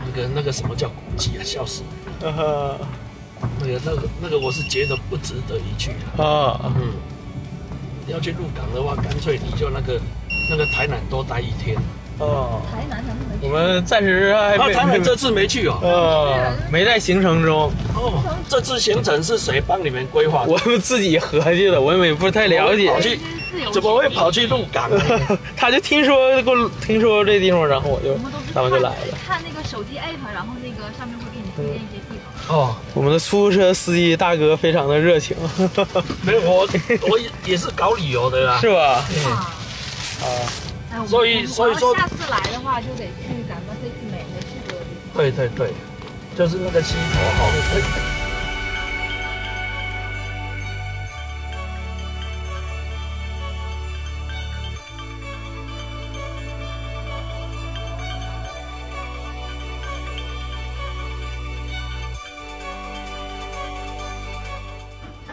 [0.07, 1.83] 那个那个什么叫古迹啊，笑死！
[2.23, 2.79] 呃
[3.61, 6.25] 那个那个那个我是觉得不值得一去啊。
[6.25, 6.93] 啊，嗯，
[8.07, 10.01] 要去鹿港的话，干脆你就那个
[10.51, 11.77] 那个台南多待一天。
[12.21, 15.79] 哦，台南咱们没我们暂时还啊，没台南这次没去哦。
[15.83, 20.53] 呃没在行程中，哦，这次行程是谁帮你们规划的？
[20.53, 23.19] 我们自己合计的，我们也不太了解
[23.73, 24.89] 怎么会跑去鹿港？
[25.57, 29.19] 他就听说过听说这地方，然后我就我们都是咱们就来了。
[29.27, 32.57] 看那个手机 app，然后那个上面会给你推荐一些地方。
[32.57, 35.37] 哦，我们的出租车司机大哥非常的热情，
[36.23, 36.69] 没有我
[37.11, 38.59] 我也也是搞旅游的啦。
[38.61, 39.05] 是吧？
[39.17, 40.27] 嗯，啊，
[40.93, 45.17] 哎，所以所以说下次来的话，就得去咱们这次美没去过的地方。
[45.17, 45.73] 对对对，
[46.37, 47.51] 就是那个溪头哈。
[47.75, 48.11] 哎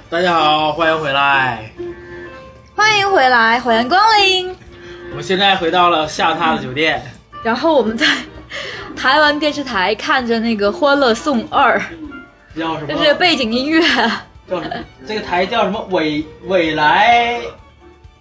[0.10, 1.70] 大家好，欢迎回来。
[2.74, 4.67] 欢迎回来，欢迎光临。
[5.10, 7.02] 我们现在回到了下榻的酒店，
[7.44, 8.06] 然后我们在
[8.96, 11.80] 台湾电视台看着那个《欢乐颂二》，
[12.60, 12.88] 叫什么？
[12.88, 13.82] 这是背景音乐。
[14.50, 14.76] 叫什么？
[15.08, 15.88] 这个台叫什么？
[15.92, 17.40] 未未来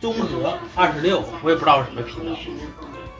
[0.01, 2.37] 综合二十六，我也不知道是什么频道。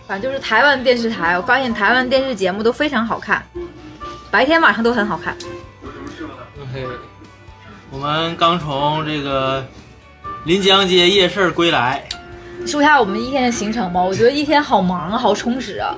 [0.07, 3.45] 反正就是台湾电视台，我发现台湾电视节目都非常好看，
[4.31, 5.37] 白天晚上都很好看。
[6.63, 6.87] OK，
[7.91, 9.67] 我们刚从这个
[10.45, 12.05] 临江街夜市归来，
[12.67, 14.03] 说一下我们一天的行程吧。
[14.03, 15.97] 我觉得一天好忙啊，好充实啊。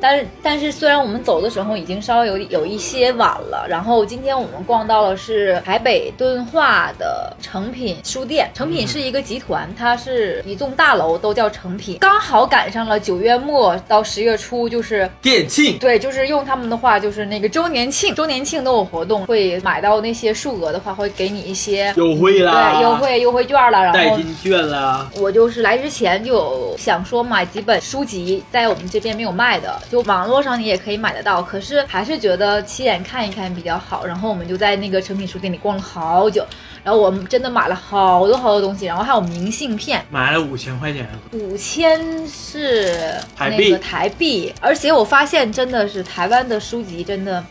[0.00, 8.50] 但是但是虽然我们走的时候已经稍微有有一些晚了，然后今天我们逛到了是台北敦化的诚品书店。
[8.54, 15.78] 诚品是一个集团，它是一栋大楼都叫诚品，刚好赶上了九月末到十月初，就是店庆。
[15.78, 34.06] 对，就是用他们的话，就是那个周年庆，周年庆都有活动，会买到那些数额的话，会给你一些优惠啦，对优惠优惠券了，然后代金券啦，我就是来之前就有想说买几本书籍，在我们这边没有卖的，就网络上你也可以买得到，可是还是觉得亲眼看一看比较好。
[34.06, 36.46] 然后我们就在那个诚品书店里逛了好久，
[36.84, 47.44] 然后我们真的买了好多好多东西，然后还有明信片，买了五千块钱，五千是台币那个台币，而且我发现真的是台湾的书籍真的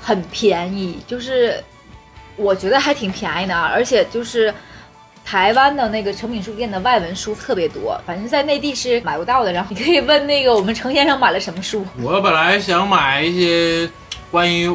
[0.00, 1.60] 很便宜，就是
[2.36, 4.54] 我觉得还挺便宜的啊，而且就是
[5.24, 9.52] 台湾的那个诚品书店的外文书特别多，反正在内地是买不到的。
[9.52, 11.84] 然后你可以问那个我们程先生买了什么书。
[12.02, 13.88] 我本来想买一些
[14.30, 14.68] 关于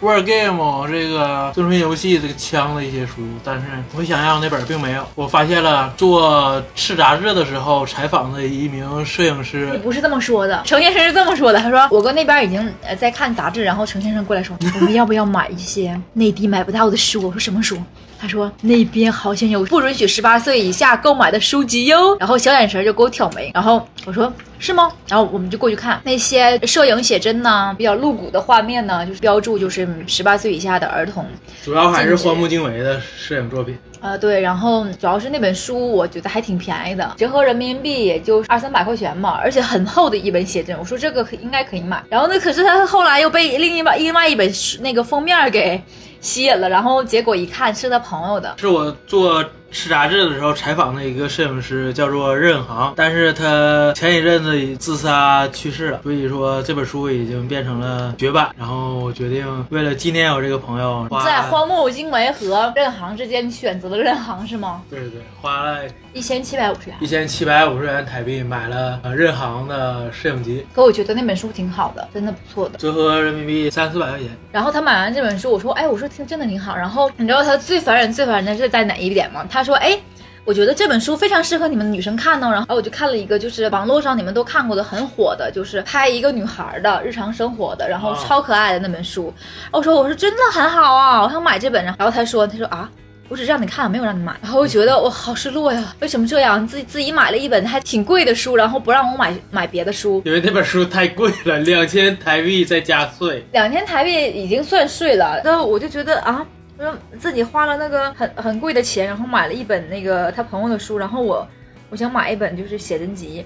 [0.00, 3.66] War Game 这个正片游戏这个枪的一些书，但是
[3.96, 5.04] 我想要那本并没有。
[5.14, 11.58] 我发现了做《赤杂志》的时候采访的一名摄影师，不是这么说的，程先生是这么说的。
[11.58, 17.26] 他说我哥那边已经呃在看杂志，然后程先生过来说，我们要不要买一些内地买不到的书？
[17.26, 17.76] 我说什么书？
[18.18, 22.16] 他说那边好像有不允许十八岁以下购买的书籍哟。
[22.18, 23.50] 然后小眼神就给我挑眉。
[23.54, 24.90] 然后我说是吗？
[25.08, 31.26] 然后我们就过去看那些摄影写真呢，比较露骨的画面呢，就是标注就是十八岁以下的儿童。
[31.62, 33.76] 主要还是荒木经惟的摄影作品。
[34.00, 42.02] 呃，对，然后主要是那本书，我觉得还挺便宜的，折合人民币也就二三百块钱嘛，而且很厚的一本写真，我说这个可应该可以买。
[42.08, 44.48] 然后呢，可是他后来又被另一把另外一本
[44.80, 45.82] 那个封面给
[46.20, 58.54] 吸引了，然后结果一看是他朋友的，是我做《吃杂志》的时候采访的一个摄影师，叫做任航，但是他前一阵子自杀去世了，所以说这本书已经变成了绝版。
[58.58, 64.82] 然后我决定为了纪念我这个朋友，花在荒木经惟和任航之间选择了任航是吗？
[64.88, 65.80] 对对对，花了
[66.12, 74.28] 一千七百五十元，一千七百五十元台币买了呃任航的摄影集，可我觉得那本书挺好的，真的不错的，折合人民币三四百块钱。
[74.52, 76.74] 然后他买完这本书，我说，哎，我说听真的挺好。
[76.74, 79.44] 然后你知道他最烦人、最烦人的是在哪一点吗？
[79.50, 79.98] 他说，哎，
[80.44, 82.50] 我觉得这本书非常适合你们女生看呢。
[82.50, 89.32] 然后我就看了一个，就是网络上你们都看过的很火的，就是拍一个女孩的日常生活的，然后超可爱的那本书。
[89.72, 91.84] 我说，我说真的很好啊，我想买这本。
[91.84, 92.90] 然后他说，他说啊。
[93.28, 94.32] 我只让你看，没有让你买。
[94.40, 96.64] 然后我觉得我好失落呀，为什么这样？
[96.64, 103.44] 自己自己买了一本还挺贵的书，然后不让我买买别的书，因为那本书太贵了，两千台币再加税。
[103.50, 106.46] 两千台币已经算税了，那我就觉得啊，
[106.78, 111.46] 我说自己花了那个很很贵的钱，然后买了一本那个他朋友的书，然后我
[111.90, 113.44] 我想买一本就是写真集，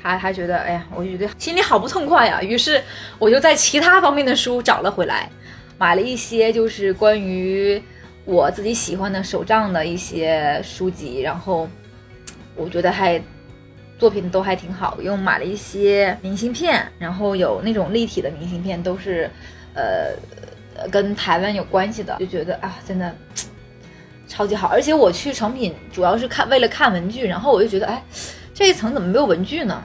[0.00, 2.42] 还还觉得哎呀，我就觉得心里好不痛快呀。
[2.42, 2.82] 于是
[3.18, 5.30] 我就在其他方面的书找了回来，
[5.78, 7.82] 买了一些就是关于。
[8.24, 11.66] 我自己喜欢的手账的一些书籍，然后
[12.54, 13.18] 我觉得还
[13.98, 19.30] 作品都还挺好，又买了一些明信片，然后有那种立体的明信片，都是
[19.72, 20.12] 呃
[20.90, 23.14] 跟台湾有关系的，就觉得啊，真的
[24.26, 24.68] 超级好。
[24.68, 28.02] 而且我去成品主要是看为了看文具，然后我就觉得，哎，
[28.52, 29.82] 这一层怎么没有文具呢？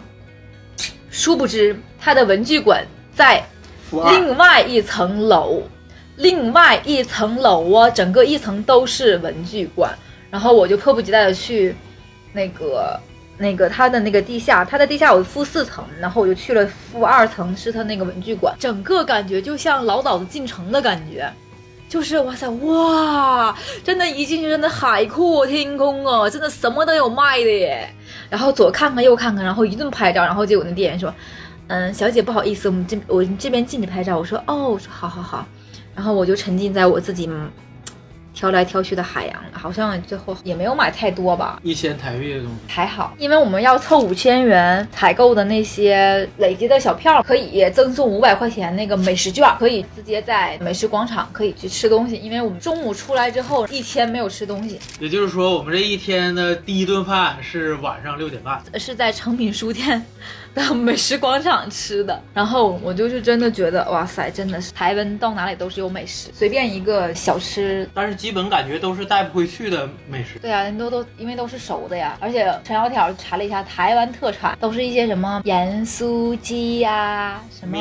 [1.09, 3.43] 殊不知它的文具馆在
[3.91, 5.63] 另外一层楼。
[6.15, 9.91] 另外一层楼啊，整个一层都是文具馆，
[10.29, 11.75] 然后我就迫不及待的去，
[12.31, 12.99] 那个
[13.37, 21.31] 那个他的那个地下，他的地下有负四层，然后我就去了负二层，是他那个文具馆，整个感觉就像老早的进城的感觉，
[21.89, 27.89] 就是哇塞哇，真的，一进去真的海阔天空啊，真的什么都有卖的耶，
[28.29, 31.13] 然后左看看右看看，然后一顿拍照，然后结果那店员说，
[31.67, 35.45] 嗯，小姐不好意思，我们这我这边禁止拍照，我说哦，我说好好好。
[35.95, 37.27] 然后我就沉浸在我自己
[38.33, 52.15] 挑来挑去的海洋，好像最后也没有买太多吧，一千台币的东西还好，因为我们要凑五千元采购的那些累积的小票，可以赠送五百块钱那个美食券，可以直接在美食广场可以去吃东西。
[52.15, 60.03] 因为我们中午出来之后一天没有吃东西，也就是说我们这一天的第一顿饭是晚上六点半，是在诚品书店。
[60.53, 70.37] 到 美食广场吃的，然后我就是真的觉得，哇塞，真的是台湾到哪里都是有美食，随便一个小吃，但是基本感觉都是带不回去的美食。
[70.39, 77.77] 对啊，都都因为都是熟的呀，而且陈小条查了一下，台湾特产都是一些什么盐酥鸡呀，什么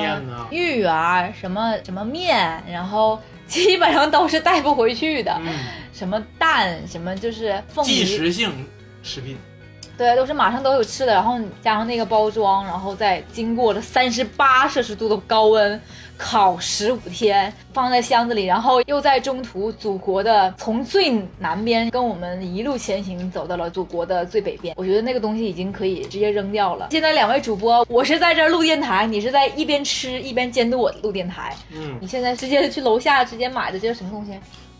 [0.51, 5.39] 玉啊，什么什么面，然后基本上都是带不回去的，
[5.93, 8.51] 什么蛋，什么就是即食性
[9.03, 9.37] 食品。
[9.97, 15.81] 对，都是马上都有吃的，然后加上那个包装，然后再经过了三十八摄氏度的高温
[16.17, 24.75] 烤十五天，放在箱子里，然后又在中途祖国的从最南边跟我们一路前行，走到了祖国的最北边。
[24.77, 26.89] 我觉得那个东西已经可以直接扔掉了。
[26.91, 31.55] 现在两位主播，我是在这录电台，你是在一边吃一边监督我录电台。
[31.73, 34.33] 嗯，你现在直接去楼下直接买的这是什么东西？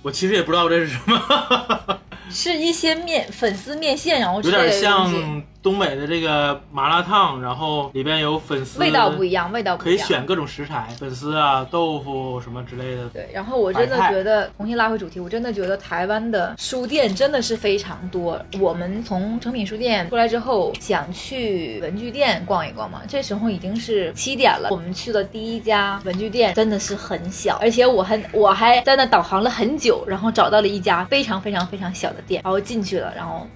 [0.03, 1.99] 我其实也不知道这是什么。
[2.33, 9.97] 是一些面粉丝面线，然后有点像东北的这个麻辣烫，然后里边有粉丝，味道不一样，味道不一样。
[9.97, 13.09] 可以选各种食材，粉丝啊、豆腐什么之类的。
[13.11, 18.41] 对，然后我真的觉得，重新拉回主题，我真的觉得台湾的书店真的是非常多。
[18.61, 24.69] 我们从诚品书店出来之后，想去文具店逛一逛嘛，这时候已经是七点了。
[24.71, 33.47] 我们去的第一家文具店真的是很小，而且我很我还在那导航了很久，然后找到了一家非常非常非常小的店，然后进去了，然后。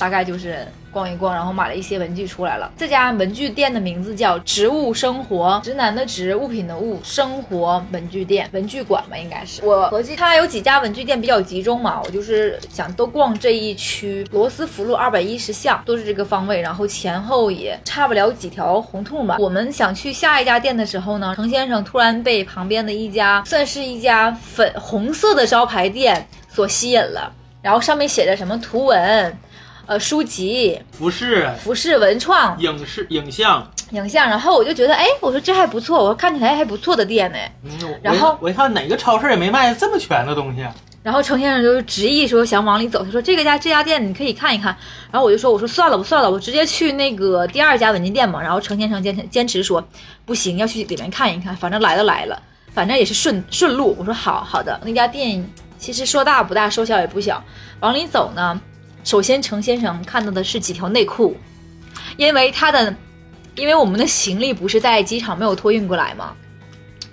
[0.00, 2.72] 大概就是逛一逛，然后买了一些文具出来了。
[2.76, 9.62] 这家文具店的名字叫“植物生活”，直男的直，物品的物，生活文具店，文具馆吧，应该是。
[9.64, 14.26] 我合计它有几家文具店比较集中嘛，我就是想都逛这一区。
[14.32, 19.36] 罗斯福路二百一十巷都是这个方位，然后前后也差不了几条胡同吧。
[19.38, 29.36] 我们想去下一家店的时候呢，程先生突然被旁边的一家算是一家粉红色的招牌店所吸引了，然后上面写着什么图文。
[29.90, 37.38] 呃，书籍、服饰、服饰、文创、影视、影像，影像，然后我就觉得，哎，我说这还不错，我说看起来还不错的店呢。
[37.64, 40.64] 嗯，然后我一看哪个超市也没卖这么全的东西。
[41.02, 44.66] 然后程先生就执意说想往里走，他说这个家这家店你可以看一看。
[45.10, 48.40] 然后我就说，我说算了，我算了，我直接去那个第二家文具店嘛。
[48.40, 49.84] 然后程先生坚持坚持说
[50.24, 52.40] 不行，要去里面看一看，反正来都来了，
[52.72, 53.96] 反正也是顺顺路。
[53.98, 55.44] 我说好好的，那家店
[55.78, 57.42] 其实说大不大，说小也不小。
[57.80, 58.60] 往里走呢。
[59.02, 61.36] 首先，程先生看到的是几条内裤，
[62.16, 62.94] 因为他的，
[63.56, 66.32] 因为我们的行李不是在机场没有托运过来嘛，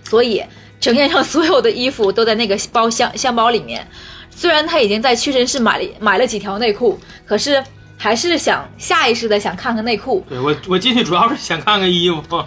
[0.04, 0.44] 所以
[0.80, 3.88] 程先生所有的衣服都在那个包箱箱包里面。
[4.30, 7.64] 虽然他已经在屈臣氏买了买了几条内裤，可是
[7.98, 10.24] 还是想下意识的想看看内裤。
[10.30, 12.44] 对我，我进去主要是想看看衣服，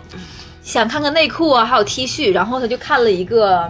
[0.63, 2.33] 想看看内裤啊，还有 T 恤。
[2.33, 3.69] 然后他就看了一个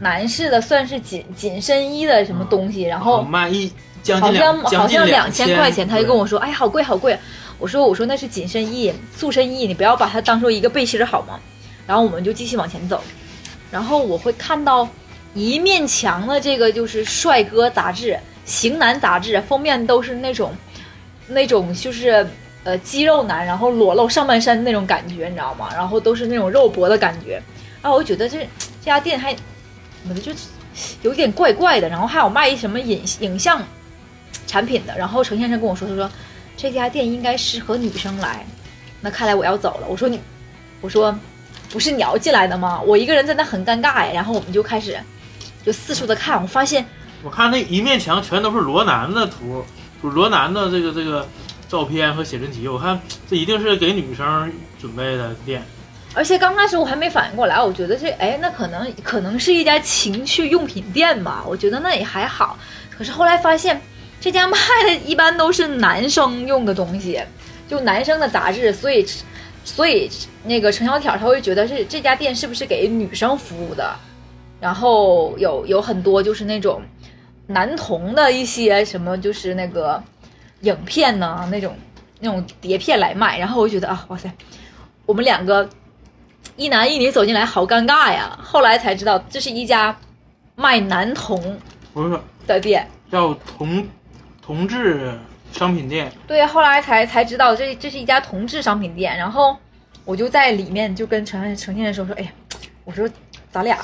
[0.00, 3.70] 男士的，算是紧紧身衣的什么东西，然后卖一。
[4.20, 7.18] 好像好像两千块钱，他就跟我说：“哎，好贵好贵。”
[7.58, 11.38] 我说：“我说那是紧身衣、塑身衣，你不要把它当做一个背心好吗？”
[11.86, 13.02] 然后我们就继续往前走，
[13.70, 14.88] 然后我会看到
[15.34, 20.54] 一面墙的这个就是帅哥杂志、型男杂志，封面都是那种
[21.28, 22.26] 那种就是
[22.64, 25.68] 呃肌肉男，然后裸露上半身那种感觉，你知道吗？
[25.74, 27.42] 然后都是那种肉搏的感觉。
[27.82, 28.46] 然后我觉得这这
[28.86, 29.42] 家店还怎
[30.06, 30.32] 么的就
[31.02, 33.62] 有点怪怪的，然后还有卖什么影影像。
[34.50, 36.10] 产品的，然后程先生跟我说，他说
[36.56, 38.44] 这家店应该适合女生来，
[39.00, 39.86] 那看来我要走了。
[39.88, 40.18] 我说你，
[40.80, 41.16] 我说
[41.70, 42.80] 不是你要进来的吗？
[42.80, 44.10] 我一个人在那很尴尬呀。
[44.12, 44.98] 然后我们就开始
[45.64, 46.84] 就四处的看，我发现
[47.22, 49.64] 我看那一面墙全都是罗南的图，
[50.02, 51.28] 就是罗南的这个这个
[51.68, 52.66] 照片和写真集。
[52.66, 55.62] 我看这一定是给女生准备的店。
[56.12, 61.44] 而且刚开始我还没反应过来，我觉得这哎，那可能可能是一家情趣用品店吧。
[61.46, 62.58] 我觉得那也还好，
[62.90, 63.80] 可是后来发现。
[64.20, 67.18] 这家卖的一般都是男生用的东西，
[67.66, 69.06] 就男生的杂志，所以，
[69.64, 70.10] 所以
[70.44, 73.96] 那个陈小挑他会觉得是这家店是不是给女生服务的，
[74.60, 76.82] 然后有有很多就是那种
[77.46, 80.02] 男童的一些什么就是那个
[80.60, 81.74] 影片呢，那种
[82.20, 84.30] 那种碟片来卖，然后我就觉得啊，哇塞，
[85.06, 85.66] 我们两个
[86.56, 89.96] 一男一女走进来好尴尬呀，后来才知道这是一家
[90.56, 91.58] 卖男童
[91.94, 93.88] 不是的店，叫童。
[94.50, 95.16] 同志
[95.52, 99.56] 商品店，对，后来才才知道这这是一家同志商品店，然后
[100.04, 102.32] 我就在里面就跟陈陈先生说说，哎呀，
[102.84, 103.08] 我说
[103.52, 103.78] 咱俩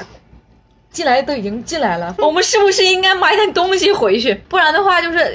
[0.91, 4.35] 进来都已经进来了， 我们是不是应该买点东西回去？
[4.49, 5.33] 不然的话就是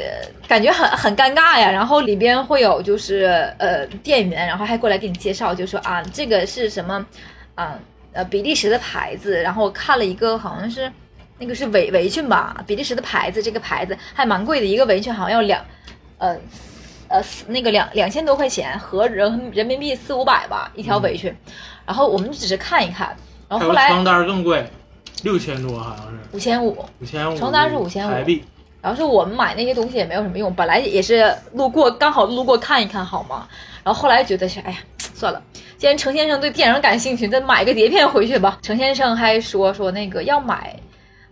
[0.49, 1.71] 感觉很很尴尬呀。
[1.71, 7.05] 然后里边会有就是呃店员，然后还过来给你介绍，就说啊这个是什么
[7.55, 7.79] 啊
[8.11, 10.91] 呃比利时的牌子，然后看了一个好像是。
[11.41, 15.59] 那个是围围裙吧，比利时的牌子，这个牌子还蛮贵的，一个围裙好像要两，
[16.19, 16.37] 呃，
[17.07, 21.35] 呃，那个两两千多块钱，合人人民币四五百吧一条围裙。
[21.83, 23.17] 然后我们只是看一看，
[23.49, 24.69] 然后后来床单更贵，
[25.23, 28.43] 六千多好像是五千五，五千五，床单是五千五台币。
[28.79, 33.47] 然后是我们买那些东西也没有什么用，本来也是路过，刚好路过看一看好吗？
[33.83, 34.77] 然后后来觉得是，哎呀，
[35.15, 35.41] 算了，
[35.79, 38.59] 既然程先生对电影感兴趣，再买个碟片回去吧。
[38.61, 40.79] 程先生还说说那个要买。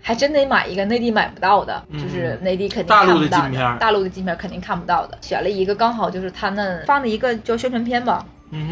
[0.02, 3.78] 还真得买一个内地买不到的，就是内地肯定看不到的。
[3.80, 5.18] 大陆的镜片肯定看不到的。
[5.22, 8.26] 选了一个刚好就是他们放的一个叫宣传片吧，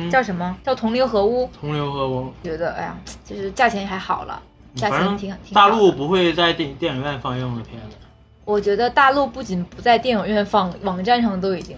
[0.10, 1.50] 叫什么叫同流合污？
[1.60, 2.32] 同流合污。
[2.44, 4.42] 觉得哎呀，就是价钱还好了，
[4.76, 5.54] 价钱挺挺。
[5.54, 7.98] 大陆不会在电电影院放映的片子。
[8.46, 11.76] 我觉得大陆不仅不在电影院放，网站上都已经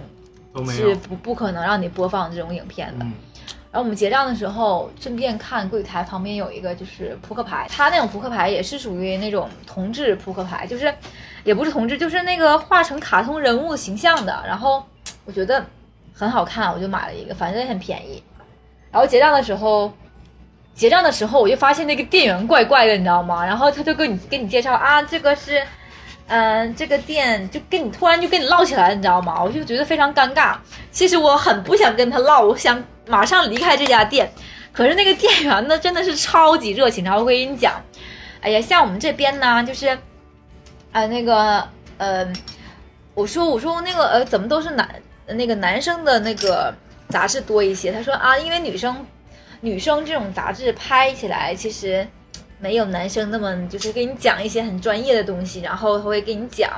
[0.54, 3.06] 都没，是不不可能让你播放这种影片的。
[3.72, 10.92] 然后我们结账的时候，顺便看柜台旁边有一个就是扑克牌，它那种扑克牌也是属于那种同志扑克牌，就是
[11.44, 14.44] 也不是同志，就是那个画成卡通人物形象的。
[14.48, 14.84] 然后
[15.24, 15.64] 我觉得
[16.14, 18.24] 很好看，我就买了一个，反正也很便宜。
[18.92, 19.94] 然后结账的时候，
[20.74, 23.46] 结账的时候我就发现那个店员怪怪的，你知道吗？
[23.46, 25.62] 然后他就跟你跟你介绍啊，这个是，
[26.30, 29.44] 嗯、这个店就跟你突然就跟你唠起来了，你知道吗？
[29.44, 30.56] 我就觉得非常尴尬。
[30.92, 34.32] 其实我很不想跟他唠，我想马上离开这家店。
[34.72, 37.04] 可是那个店员呢，真的是超级热情。
[37.04, 37.82] 然后我跟你讲，
[38.42, 39.98] 哎呀，像我们这边呢，就是，
[40.92, 41.68] 呃、那个，
[41.98, 42.32] 呃，
[43.16, 44.88] 我说我说那个呃，怎么都是男
[45.26, 46.74] 那个男生的那个
[47.10, 47.92] 杂志多一些？
[47.92, 49.06] 他说啊，因为女生
[49.62, 52.08] 女生这种杂志拍起来其实
[52.60, 56.70] 没有男生那么就是给你讲一些很专业的东西，然后他会给你讲。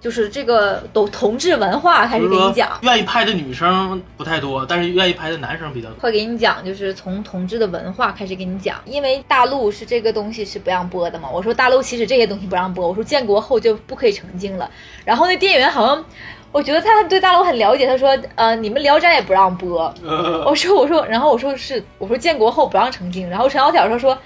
[0.00, 5.98] 就是这个都同志文化开始给你讲，愿意拍的女生不太多，但是愿意拍的男生比较多。
[5.98, 11.28] 会给你讲，就是从同志的文化开始给你讲，因为大陆是这个东西是不让播的嘛。
[11.28, 14.70] 我说大陆其实这些东西不让播，我说建国后就不可以成精了。
[15.04, 16.04] 然后那店员好像，
[16.52, 19.92] 我觉得他对大陆很了解，他说呃你们聊斋也不让播。
[20.46, 23.28] 我说我说，然后我说是，我说建国后不让成精。
[23.28, 24.16] 然后陈小挑说说。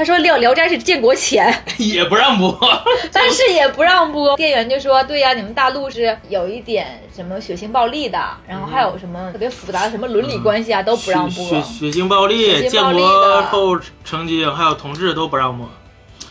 [0.00, 2.58] 他说聊聊斋是建国前，也不让播。
[3.12, 4.34] 但是也不让播。
[4.34, 11.44] 店员就说：“对呀、你们大陆是有一点什么血腥暴力的，然后还有什么特别复杂的什么伦理关系啊，都不让播。
[11.44, 15.68] 血血腥暴力，建国后成经，还有同志都不让播。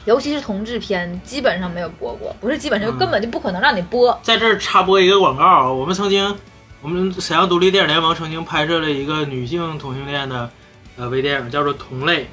[0.06, 4.20] 尤其是同志片，基本上没有播过，不是基本上，嗯根本就不可能让你播。
[4.24, 6.36] 在这儿插播一个广告，我们曾经，
[6.82, 10.50] 我们沈阳独立电影联盟曾经拍摄了一个女性同性恋的
[10.98, 12.24] 呃微电影，叫做《同类》，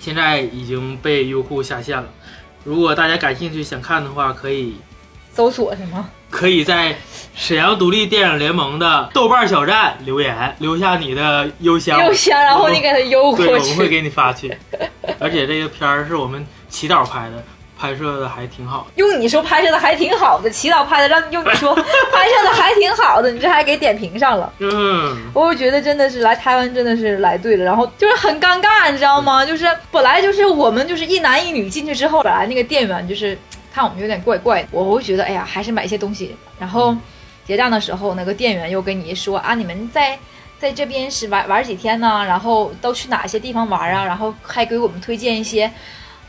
[0.00, 2.08] 现在已经被优酷下线了。
[2.64, 4.74] 如果大家感兴趣想看的话，可以
[5.32, 6.08] 搜索什么？
[6.30, 6.96] 可以在
[7.34, 13.88] 沈阳独立电影联盟的豆瓣小站留言，留下你的邮箱，邮箱，然后你给他邮对，过我们会。
[13.88, 14.56] 给你发去。
[15.18, 17.44] 而且这个片儿是我们祈祷拍的，
[17.80, 18.86] 拍摄的还挺好。
[18.96, 21.74] 用你说拍摄的还挺好的，祈祷拍的，让用你说
[22.12, 24.52] 拍摄的还挺好的，你这还给点评上了。
[24.58, 29.46] 嗯，我觉得真的是来台湾真的是来对了，然后就是很尴尬，你知道吗？
[29.46, 33.38] 就是本来就是我们就是一男一女进去之后，本来那个店员就是
[33.72, 36.36] 看我们有点怪怪的，我会觉得哎呀，还是买一些东西。
[36.58, 36.94] 然后
[37.46, 40.18] 结账的时候，那个店员又跟你说啊，你们在
[40.58, 42.22] 在这边是玩玩几天呢？
[42.26, 44.04] 然后都去哪些地方玩啊？
[44.04, 45.72] 然后还给我们推荐一些。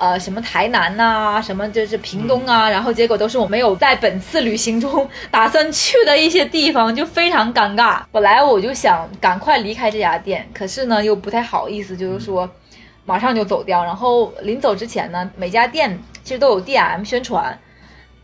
[0.01, 8.01] 呃，什么台南呐、什么就是屏东啊，然后结果都是我没有在本次旅行中打算去的一些地方，就非常尴尬。
[8.11, 12.49] 本来我就想赶快离开这家店，可是呢又不太好意思，就是说
[13.05, 13.83] 马上就走掉。
[13.83, 17.55] 然后临走之前呢，每家店其实都有 DM 宣传，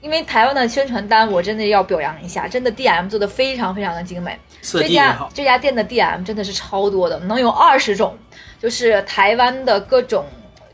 [0.01, 4.35] 因为台湾的宣传单我真的要表扬一下，真的 DM 做的非常非常的精美。
[4.63, 5.15] 这家。
[5.31, 8.17] 这家店的 DM 真的是超多的，能有二十种，
[8.59, 10.25] 就是台湾的各种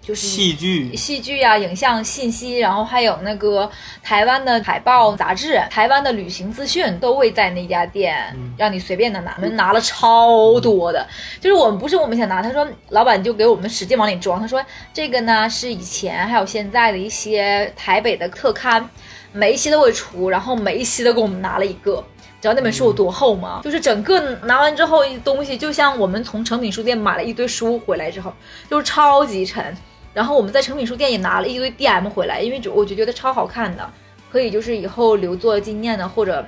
[0.05, 3.69] 就是戏剧戏剧啊、影像信息，然后还有那个
[4.03, 9.33] 台湾的海报、杂志、台湾的旅行资讯都会在那家店，嗯让你随便的拿。
[9.37, 11.07] 我们拿了超多的，
[11.39, 14.61] 就是我们不是我们想拿，他说老板就给我们使劲往里装，他说
[14.93, 18.89] 这个呢是以前还有现在的一些台北的特刊，
[19.31, 22.03] 每一期都会出，然后每一期都给我们拿了一个。
[22.41, 23.61] 知道那本书有多厚吗？
[23.63, 28.33] 就是整个拿完之后，东西就像我们从诚品书店买了一堆书回来之后，
[28.69, 29.73] 就是超级沉。
[30.13, 33.89] 然后我们在诚品书店也拿了一堆 DM 回来，因为就我就觉得超好看的，
[34.31, 36.45] 可以就是以后留作纪念的，或者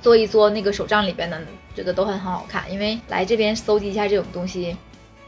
[0.00, 1.40] 做一做那个手账里边的，
[1.74, 2.72] 觉得都很很好看。
[2.72, 4.74] 因为来这边搜集一下这种东西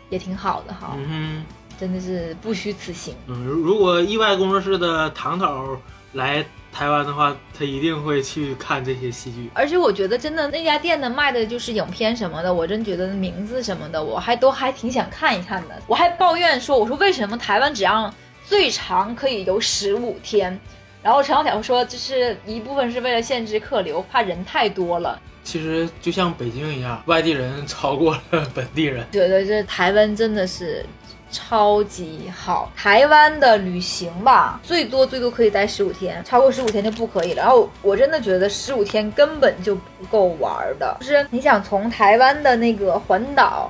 [0.08, 1.44] 也挺好的哈，嗯
[1.78, 3.14] 真的是不虚此行。
[3.26, 5.66] 嗯，如果意外工作室的唐导
[6.12, 9.50] 来台湾的话，他一定会去看这些戏剧。
[9.52, 15.82] 而且我觉得真的那家店的卖的就是影片什么的，我真觉得名字什么的，我还都还挺想看一看的。
[15.86, 18.12] 我还抱怨说，我说为什么台湾只让
[18.46, 20.58] 最长可以游十五天？
[21.02, 25.20] 然后陈小挑说，这是一部分是为了限制客流，怕人太多了。
[25.44, 29.04] 其实就像北京一样，外地人超过了本地人。
[29.10, 30.86] 觉得这台湾真的是
[31.32, 32.70] 超级好。
[32.76, 37.42] 台湾的旅行吧，最多最多可以待十五天，超过十五天就不可以了。
[37.42, 43.68] 然后我真的觉得十五天根本就不够玩的，就是你想从台湾的那个环岛。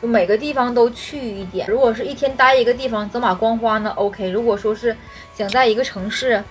[0.00, 1.64] 就每个地方都去一点。
[1.68, 4.28] 如果是一天待一个地方走马观花呢，OK。
[4.28, 4.96] 如果说是
[5.32, 6.42] 想在一个城市，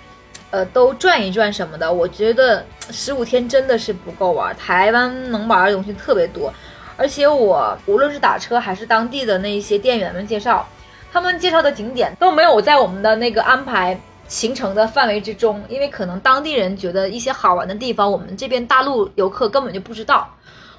[0.52, 4.56] 呃，都转一转什么的，我觉得十五天真的是不够玩。
[4.56, 6.54] 台湾能玩的东西特别多，
[7.02, 10.68] 而且我无论是打车还是当地的那一些店员们介绍，
[11.12, 20.30] 他们介绍的景点都没有在我们的那个安排行程的范围之中，因为可能当地人觉得一些好玩的地方，我们这边大陆游客根本就不知道。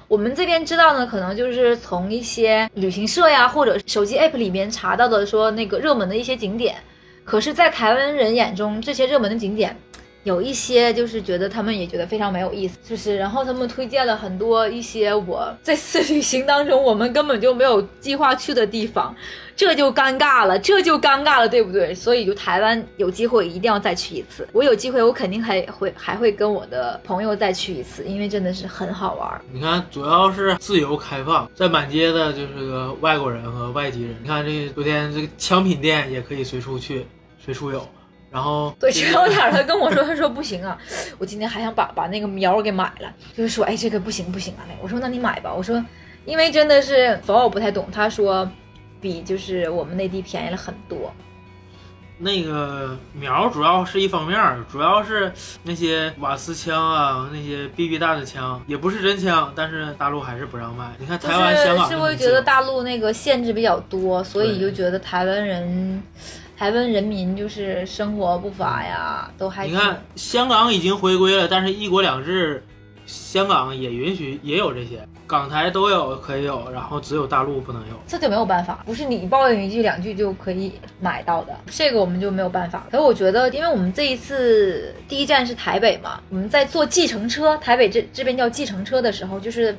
[0.07, 6.75] 我们这边知道呢，可能就是从一些旅行社呀，或者手机 app 里面查到的，说那个热门的一些景点。
[7.25, 9.77] 可是，在台湾人眼中，这些热门的景点
[10.23, 19.13] 有一些就是觉得他们也觉得非常没有意思，就是然后他们推荐了很多一些我这次旅行当中我们根本就没有计划去的地方，
[19.55, 21.93] 这就尴尬了，这就尴尬了，对不对？
[21.93, 29.41] 所以就台湾有机会一定要再去一次，我有机会我肯定还会还会跟我的朋友再去一次，因为真的是很好玩。
[29.51, 34.15] 你看，主要是自由开放，在满街的就是个外国人和外籍人。
[34.21, 37.05] 你看这昨天这个枪品店也可以随处去，
[37.43, 37.85] 随处有。
[38.33, 40.75] 然后 对，前两天他跟我说，他说不行啊，
[41.19, 45.81] 我今天还想把把那个苗给买了，就是说，哎，这个不行不行啊，那我说那你买吧，我说，
[46.25, 48.49] 因为真的是，反正我不太懂，他说
[48.99, 51.13] 比就是我们内地便宜了很多。
[52.17, 54.39] 那个苗主要是一方面，
[54.71, 55.31] 主要是
[55.63, 60.91] 那些瓦斯枪啊，那些 BB 弹的枪也不是真枪，但是大陆还是不让卖。
[60.97, 66.01] 你看台湾、香港是会觉得大陆那个限制比较多，所以就觉得台湾人。
[66.57, 72.63] 台湾人民就是生活不法呀，都还你看，香港已经回归了，但是一国两制，
[73.05, 82.85] 香港也允许也有这些，港台都有可以有，然后只有大陆不能有，这就没有办法，不是你抱怨一句两句就可以买到的，这个我们就没有办法。
[82.91, 89.75] 可是我觉得，因为我们这一次第一站是台北嘛，我们在坐计程车，台北这这边叫计程车的时候，就是。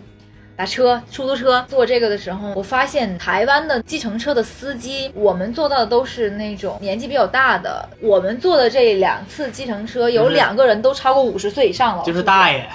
[0.57, 7.89] 打车、出租车坐这个的时候，我发现台湾的计程车的司机，我们坐到的都是那种年纪比较大的。
[8.01, 12.69] 我们坐的这两次计程车，有两个人都超过五十岁以上了，就是大爷。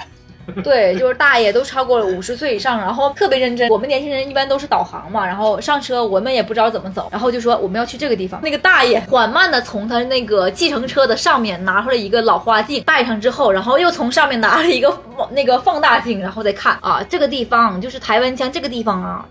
[0.64, 3.68] 对，就是大爷都超过了五十岁以上，然后特别认真。
[3.68, 8.40] 我们年轻人一般都是导航嘛，然后上车我们也不知道怎么走，然后就说我们要去这个地方。
[8.42, 14.96] 那个大爷缓慢的从他那个计程车的上面拿出来一个老花镜，戴上之后，然后又从上面拿了一个
[15.30, 19.24] 那个放大镜，然后再看啊，这个地方就是台湾腔，这个地方啊。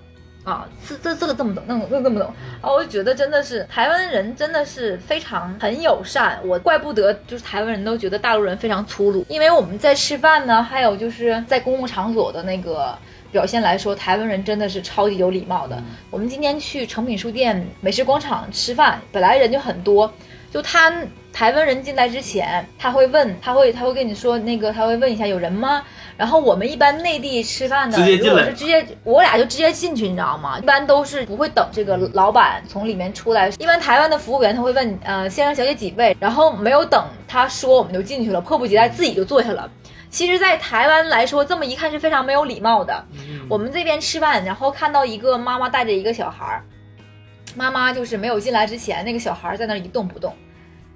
[0.44, 2.72] 啊，这这这个这么懂，那那这么懂啊！
[2.72, 12.98] 我就觉得真的是台湾人真的是非常很友善，我怪不得就是台湾人都觉得大陆人非常粗鲁，因为我们在吃饭呢，还有就是在公共场所的那个
[13.32, 15.84] 表现来说，台湾人真的是超级有礼貌的。
[16.10, 20.12] 我们今天去诚品书店美食广场吃饭，本来人就很多，
[20.52, 20.92] 就他
[21.32, 25.84] 台湾人进来之前，他会问，他会他会跟你说那个，他会问一下有人吗？
[26.18, 30.60] 然后我们一般内地吃饭的，如果是直接我俩就直接进去，你知道吗？
[30.60, 33.48] 一般都是不会等这个老板从里面出来。
[33.58, 36.18] 一般台湾的服务员他会问，呃，先生小姐几位？
[36.20, 39.70] 然后没有等他说，我们就进去了，迫不及待自己就坐下了。
[40.10, 43.06] 其实，在台湾来说，这么一看是非常没有礼貌的。
[43.48, 46.66] 我们这边吃饭，然后看到一个妈妈带着一个小孩儿，
[47.56, 50.36] 妈妈就是没有进来之前，那个小孩在那一动不动，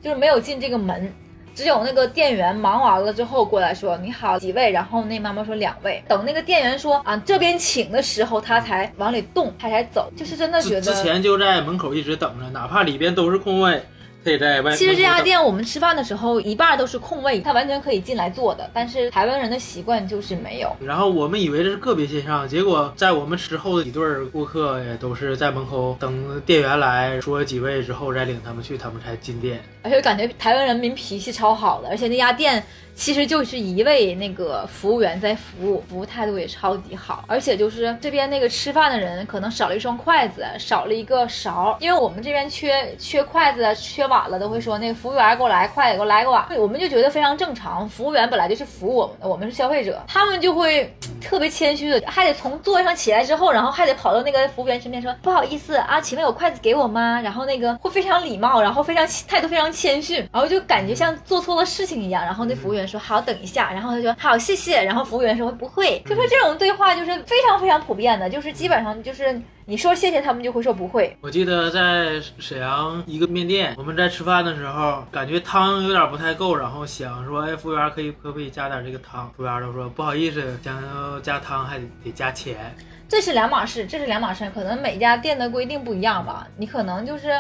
[0.03, 1.11] 就是没有进这个门。
[1.55, 6.03] 只有那个店员忙完了之后过来说你好几位，然后那妈妈说两位。
[6.07, 10.11] 等那个店员说啊这边请的时候，他才往里动，他才走。
[10.17, 13.81] 就是真的觉得之前就在门口一直等着，哪怕里边都是空位。
[14.23, 14.75] 可以在外。
[14.75, 18.69] 其实这家店我们吃饭的时候一半都是空位，他完全可以进来坐的。
[18.73, 20.75] 但是台湾人的习惯就是没有。
[20.79, 29.61] 然后我们以为这是个别现象，结果在我们之后的几对顾客也都是在门口等店员来说几位之后再领他们去，他们才进店。
[29.83, 32.63] 而且感觉台湾人民脾气超好的，而且那家店。
[32.95, 47.89] 其实就是一位那个服务员在服务，服务态度也超级好，而且就是这边那个吃饭的人可能少了一双筷子，少了一个勺，因为我们这边缺缺筷子、缺碗了，都会说那个服务员给我来筷子，给我来个碗，我们就觉得非常正常。
[47.89, 57.19] 服务员本来就是服务我们的，我们是消费者，他们就会特别谦虚的，还得从座位上起来之后，然后还得跑到那个服务员身边说不好意思啊，请问有筷子给我吗？
[57.21, 62.82] 然后那个会非常礼貌，然后非常态度非常谦逊，然后就感觉像做错了事情一样，然后那服务员。
[62.87, 64.83] 说好，等一下，然后他说好，谢谢。
[64.83, 71.15] 然后服务员说不会，就说这种对话就是非常非常普遍的，就是基本上就是你说谢谢，他们就会说不会。
[71.21, 79.31] 我记得在沈阳一个面店，我们在吃饭的时候，感觉汤有点不太够，然后想说，哎，服务员可以可不可以加点这个汤？
[79.35, 82.75] 服务员都说不好意思，想要加汤还得得加钱。
[83.07, 86.47] 这是两码事，这是两码事，可能每家店的规定不一样吧。
[86.57, 87.39] 你可能就是，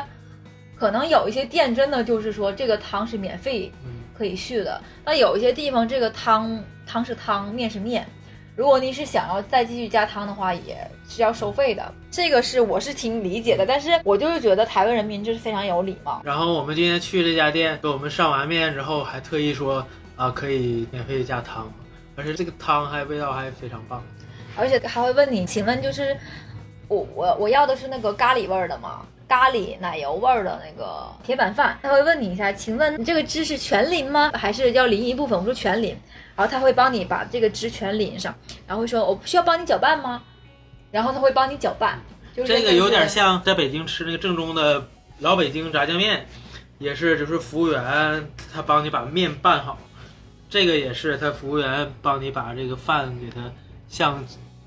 [0.77, 3.71] 可能有一些店真的就是说这个汤是免费。
[4.23, 4.79] 可以续的。
[5.03, 8.07] 那有一些地方，这个汤汤是汤，面是面。
[8.55, 11.93] 如果你是想要再继续加汤的话，也是要收费的。
[12.09, 16.21] 这个是我是挺理解的，但是我就是觉得台湾人民就是非常有礼貌。
[16.23, 21.69] 然后我们今天去这家店，给我们上完面之后，还特意说啊可以免费加汤，
[22.15, 24.01] 而且这个汤还味道还非常棒。
[24.55, 26.15] 而且还会问你，请问就是
[26.87, 29.05] 我我我要的是那个咖喱味儿的吗？
[29.27, 34.31] 咖喱奶油味儿的那个铁板饭，他会问你一下，请问你这个汁是全淋吗？
[34.35, 35.37] 还是要淋一部分？
[35.37, 35.97] 我说全淋，
[36.35, 38.33] 然后他会帮你把这个汁全淋上，
[38.67, 40.21] 然后会说我不需要帮你搅拌吗？
[40.91, 41.99] 然后他会帮你搅拌。
[42.35, 44.87] 这个有点像在北京吃那个正宗的
[45.19, 46.27] 老北京炸酱面，
[46.77, 49.77] 也是就是服务员他帮你把面拌好，
[50.49, 53.51] 这个也是他服务员帮你把这个饭给他
[53.87, 54.23] 像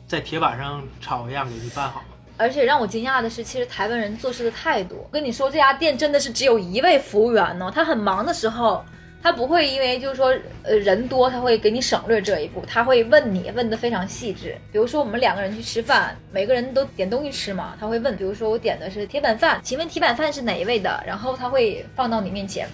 [0.07, 2.03] 在铁板上炒一样给你拌好。
[2.37, 4.97] 而且让我惊讶的是，其实台湾人做事的态度。
[4.97, 7.73] 我跟你说，这家店真的是只有一位服务员呢。
[7.75, 8.85] 他很忙的时候，
[9.23, 14.57] 他不会因为就是说呃人多，他会给你省略这一步，他会问你问的非常细致。
[14.71, 21.03] 比如说我们两个人去吃饭，每个人都点东西吃嘛，他会问，比如说我点的是铁板饭，请问铁板饭是哪一位的？
[21.07, 22.69] 然后他会放到你面前。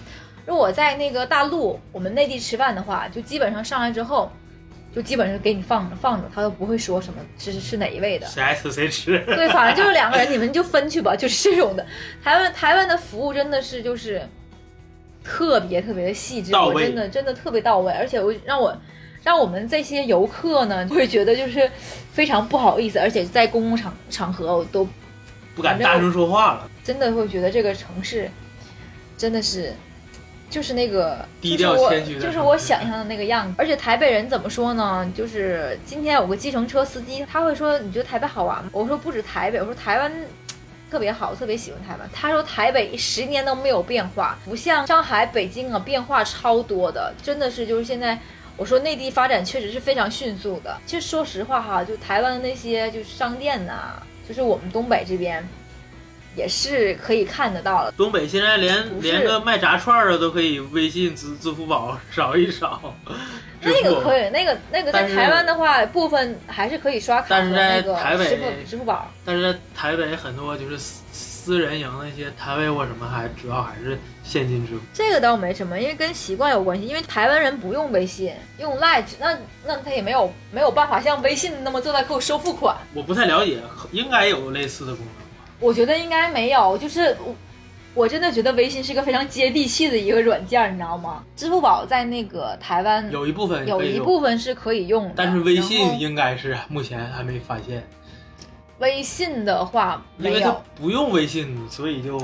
[0.45, 4.29] 如果在那个大陆，我们内地吃饭的话，就基本上上来之后，
[4.95, 8.27] 就基本上给你放着放着，他都不会说什么是是哪一位的。
[8.27, 9.17] 谁爱吃谁吃。
[9.25, 11.83] 对，反正就是两个人，你们就分去吧， 就是这种的。
[12.23, 14.21] 台湾台湾的服务真的是就是
[15.23, 18.77] 特别特别的细致，到真的真的特别到位，而且我让我
[19.23, 21.67] 让我们这些游客呢，会觉得就是
[22.11, 24.87] 非常不好意思，而且在公共场场合我都
[25.55, 28.29] 不敢大声说话了，真的会觉得这个城市
[29.17, 29.73] 真的是。
[30.53, 33.55] 就是那个低调就是我谦虚的就是我想象的那个样子。
[33.57, 35.11] 而且台北人怎么说呢？
[35.15, 40.13] 就是今天有个计程车司机，他会说：“你觉得台北好玩吗？”我说：“不止台北，我说台湾
[40.91, 48.15] 特别好，特别喜欢台湾。”他说：“台北十年都没有变化，不像上海、北京啊，变化超多的，真的是就是现在。”
[48.55, 50.77] 我说内地发展确实是非常迅速的。
[50.85, 53.99] 其实说实话哈，就台湾的那些就是商店呐、
[54.29, 55.43] 就是我们东北这边
[56.35, 57.91] 也是可以看得到的。
[57.93, 62.93] 东北现在连连个卖炸串儿的都可以微信、支支付宝 扫一扫。
[63.61, 69.09] 那个可以，那个那个在台湾的话，部分还是可以刷卡和但是在台北支付支付宝。
[69.23, 74.79] 但是在台北很多就是私私人营那些摊位或什么，还主要还是现金支付。
[74.93, 76.87] 这个倒没什么，因为跟习惯有关系。
[76.87, 82.75] 因为台湾人不用微信，用 Line，那那他也没有没有办法像微信那么做到给我收付款。
[82.93, 83.59] 我不太了解，
[83.91, 85.22] 应该有类似的功能。
[85.63, 87.33] 我觉得应该没有，就是我
[87.93, 91.23] 我真的觉得微信是一个非常接地气的一个软件，你知道吗？
[91.37, 97.81] 支付宝在那个台湾有一部分有一部分是可以用的，但是微信应该是目前还没发现，
[98.79, 102.19] 微信的话因为它不用微信，所以就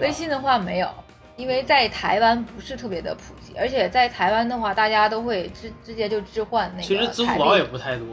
[0.00, 0.88] 微信的话没有，
[1.36, 8.06] 因为在台湾不是特别的普及，而且在台湾的话，大家都会直直接就置换那个其实支付宝也不太多，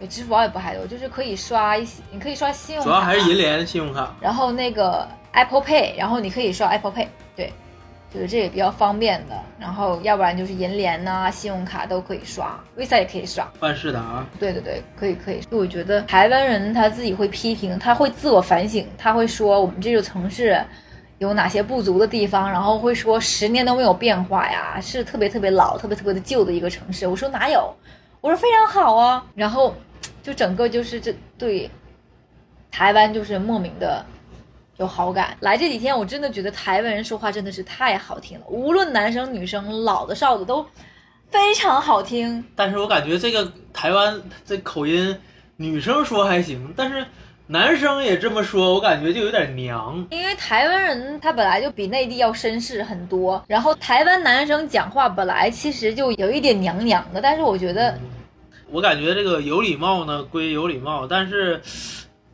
[0.00, 4.16] 对，支付宝也不太多，就是可以刷一些，你可以刷信用卡，主要还是银联信用卡。
[4.18, 7.52] 然后那个 Apple Pay，然后你可以刷 Apple Pay，对，
[8.12, 9.34] 就是这也比较方便的。
[9.58, 13.46] 然后要不然就是银联呐、信用卡都可以刷，Visa 也可以刷。
[13.60, 15.42] 万事达，对对对，可以可以。
[15.50, 20.58] 我觉得台湾人他自己会批评，他会自我反省，他会说我们这个城市
[21.18, 27.06] 有哪些不足的地方，然后会说十年都没有变化呀，是特别特别老、特别特别的旧的一个城市。
[27.06, 27.70] 我说哪有？
[28.22, 29.22] 我说非常好啊。
[29.34, 29.74] 然后
[30.22, 31.70] 就整个就是这对
[32.70, 34.04] 台湾就是莫名的
[34.76, 35.36] 有好感。
[35.40, 40.64] 来这几天，我真的觉得台湾人说话真的是太好听了，无论男生女生、老的少的都
[41.30, 42.44] 非常好听。
[42.54, 45.16] 但是我感觉这个台湾这口音，
[45.56, 47.04] 女生说还行，但是
[47.46, 50.06] 男生也这么说，我感觉就有点娘。
[50.10, 57.98] 因为台湾人他本来就比内地要绅士很多，然后台湾男生讲话本来其实就有一点娘娘的，但是我觉得
[58.70, 61.60] 我感觉这个有礼貌呢归有礼貌，但是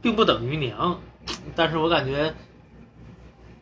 [0.02, 1.00] 并不等于娘。
[1.54, 2.34] 但是我感觉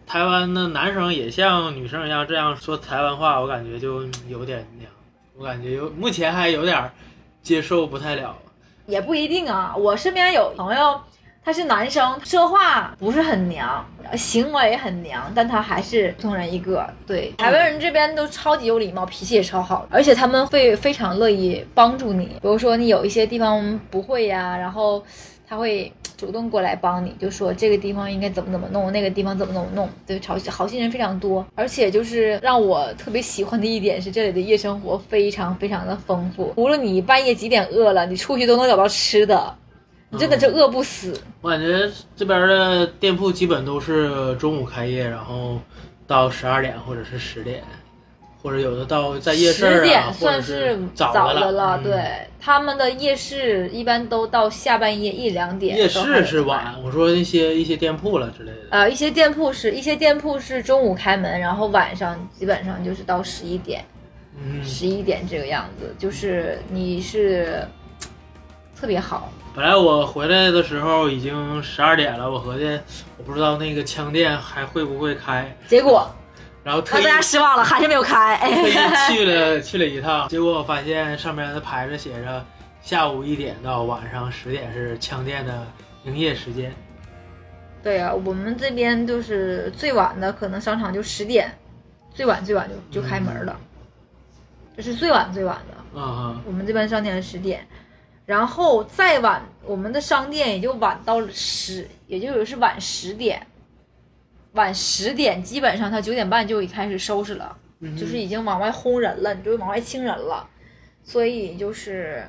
[0.06, 4.90] 台湾的男生也像女生一样这样说台湾话，我感觉就有点娘。
[5.36, 6.90] 我感觉有目前还有点
[7.42, 8.36] 接受不太了。
[8.86, 9.74] 也不一定啊。
[9.76, 11.00] 我身边有朋友，
[11.44, 13.84] 他是男生，说话不是很娘，
[14.16, 16.88] 行为很娘，但他还是普通人一个。
[17.06, 22.24] 对，台湾人这边都超级有礼貌，脾气也超好，而且他们会非常乐意帮助你。
[22.24, 25.04] 比如说你有一些地方不会呀，然后
[25.46, 29.86] 他会主动过来帮你，就说这个地方应该怎么怎么弄，那个地方怎么怎么弄。
[30.06, 39.54] 对，好好心人非常多，而且就是让我特别喜欢的一点是这里的夜生活非常非常的丰富，无论你半夜几点饿了，你出去都能找到吃的，
[40.14, 41.12] 你真的就饿不死。
[41.40, 45.58] 我感觉这边的店铺基本都是中午开业，然后
[46.06, 47.64] 到十二点或者是十点，
[48.40, 55.76] 或者有的到在夜市十啊，点算是早的的了，嗯对，他们的夜市一般都到下半夜一两点。
[55.76, 58.58] 夜市是晚，我说一些一些店铺了之类的。
[58.70, 63.84] 呃，一些店铺是一些店铺是中午开门，然后晚上基本上就是到十一点，
[64.38, 67.66] 嗯，十一点这个样子，就是你是
[68.78, 69.32] 特别好。
[69.54, 72.64] 本来我回来的时候已经十二点了，我合计
[73.16, 76.10] 我不知道那个枪店还会不会开，结果
[76.64, 78.36] 然后特意让大家失望了，还是没有开。
[78.36, 78.72] 特意
[79.14, 82.44] 去了去了一趟，结果我发现上面的牌子写着
[82.82, 85.64] 下午一点到晚上十点是枪店的
[86.02, 86.74] 营业时间。
[87.80, 91.56] 对啊，我们这边就是最晚的可能商场就十点，
[92.12, 93.56] 最晚最晚就就开门了。
[94.76, 96.00] 这是最晚最晚的。
[96.00, 97.64] 啊我们这边商店是十点，
[98.26, 103.46] 然后再晚，我们的商店也就晚到了十，也就是晚十点，
[104.52, 107.56] 晚十点基本上他九点半就已开始收拾了，
[107.98, 110.48] 就是已经往外轰人了，你就往外清人了，
[111.02, 112.26] 所以就是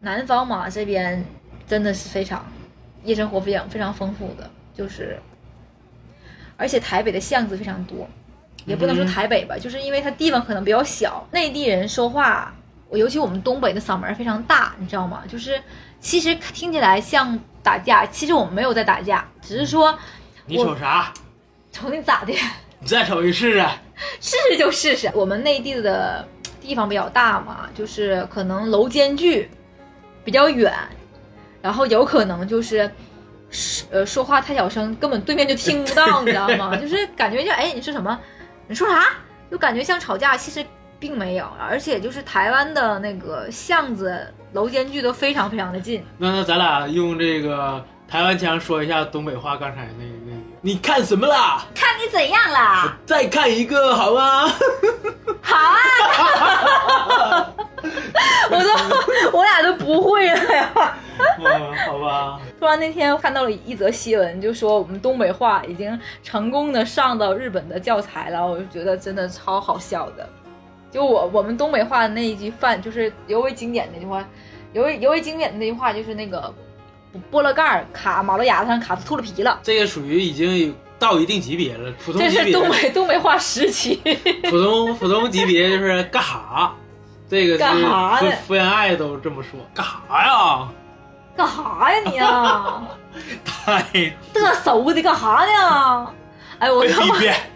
[0.00, 1.24] 南方嘛这边
[1.66, 2.44] 真的是非常
[3.04, 5.18] 夜生活非常非常丰富的，就是
[6.56, 8.08] 而且台北的巷子非常多。
[8.66, 12.54] 也不能说台北吧，就是因为它地方可能比较小，内地人说话，
[12.96, 15.22] 尤其我们东北的嗓门非常大，你知道吗？
[15.28, 15.60] 就是
[16.00, 19.98] 其实听起来像打架，其实我们没有在打架，只是说
[20.46, 21.12] 你瞅啥？
[21.72, 22.32] 瞅你咋的，
[22.80, 23.68] 你再瞅一试试！
[24.20, 25.10] 试试就试试。
[25.14, 26.26] 我们内地的
[26.60, 29.50] 地方比较大嘛，就是可能楼间距
[30.24, 30.72] 比较远，
[31.62, 32.90] 然后有可能就是。
[33.92, 36.74] 呃，说话太小声，根本对面就听不到，你知道吗？
[36.82, 38.18] 就是感觉就哎，你说什么？
[38.66, 39.10] 你说啥？
[39.48, 40.66] 就感觉像吵架，其实
[40.98, 46.04] 并没有，而且就是台湾的那个巷子楼间距都非常非常的近。
[46.18, 51.64] 那那咱俩用这个台湾腔说一下东北话，刚才那那个，你看什么啦？
[51.74, 52.96] 看你怎样啦？
[53.04, 54.48] 再看一个好吗？
[55.42, 57.52] 好啊！
[58.50, 60.70] 我都我俩都不会了呀。
[61.38, 62.40] 嗯，好吧。
[62.58, 70.26] 突然那天看到了一则新闻，就说我们东北话已经成功的上到日本的教材了，我就觉得真的超好笑的。
[70.94, 74.24] 就我我们东北话的那一句饭，就是尤为经典的那句话，
[74.72, 76.54] 尤为尤为经典的那句话就是那个
[77.32, 79.58] 菠萝盖儿卡马路牙子上卡秃噜皮了。
[79.64, 82.44] 这个属于已经到一定级别了，普通这级别。
[82.46, 83.96] 是东北东北话时期。
[84.48, 86.72] 普通普通级别就是干哈？
[87.28, 90.68] 这个干哈是呢福福原爱都这么说，干哈呀？
[91.36, 92.86] 干哈呀你啊？
[93.44, 93.82] 太
[94.32, 96.14] 嘚瑟的干哈呢？
[96.64, 97.14] 哎，我被他妈。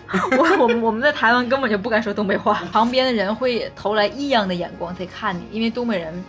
[0.38, 6.24] 我我们我们在台湾根本就不敢说东北话， 旁边的人会投来异样的眼光在看你，因为东北人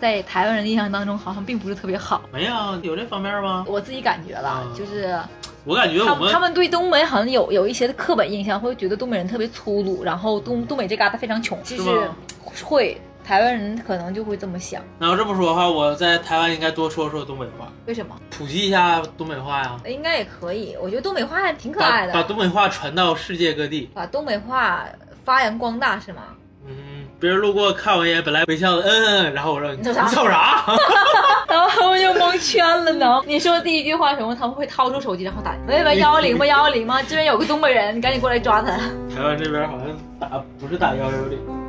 [0.00, 2.22] 在台湾人的印象当中好像并不是特别好。
[2.32, 3.64] 没有有这方面吗？
[3.68, 5.18] 我自己感觉了啊，就是
[5.64, 12.16] 我感觉我们他们他们对东北好像有有一些的刻板印象，会觉得东北人特别粗鲁，然后东东北这旮瘩非常穷，就是是吗
[12.62, 18.14] 会台湾人可能就会这么想，那要这么说的话，我在台湾应该多说说东北话，为什么？
[18.30, 23.90] 普及一下东北话呀，应该也可以，我觉得东北话还挺可爱的，把东北话传到世界各地。
[23.94, 24.84] 把东北话
[25.24, 26.22] 发扬光大是吗？
[26.66, 30.64] 嗯，别人路过看我一眼，本来微笑的，嗯，然后我说你瞅啥你瞅啥？
[31.48, 33.20] 然后他们就蒙圈了呢。
[33.26, 34.34] 你说第一句话什么？
[34.34, 36.44] 他们会掏出手机，然后打喂喂幺幺零吗？
[36.46, 37.02] 幺幺零吗？
[37.02, 38.70] 这边有个东北人，你赶紧过来抓他，
[39.14, 41.63] 台湾这边好像打不是打幺幺零。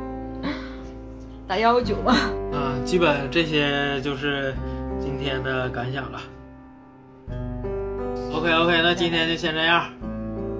[1.48, 2.12] 打幺幺九吧？
[2.52, 4.52] 嗯，基本这些就是
[4.98, 6.18] 今天的感想了。
[8.32, 9.84] OK OK，那今天就先这样，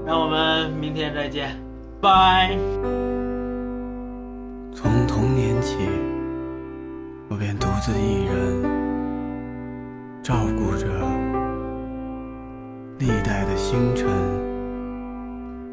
[0.07, 1.57] 让我们明天再见，
[2.01, 2.57] 拜。
[4.73, 5.77] 从童年起，
[7.29, 8.63] 我便独自一人，
[10.23, 10.87] 照顾着
[13.01, 14.07] 历代的星辰。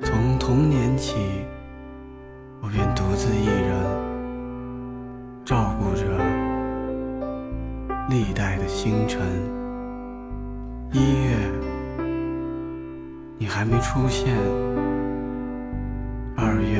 [0.01, 1.15] 从童年起，
[2.61, 3.77] 我便独自一人，
[5.45, 6.05] 照顾着
[8.09, 9.21] 历代的星辰。
[10.91, 11.35] 一月，
[13.37, 14.29] 你还没出现；
[16.37, 16.79] 二月。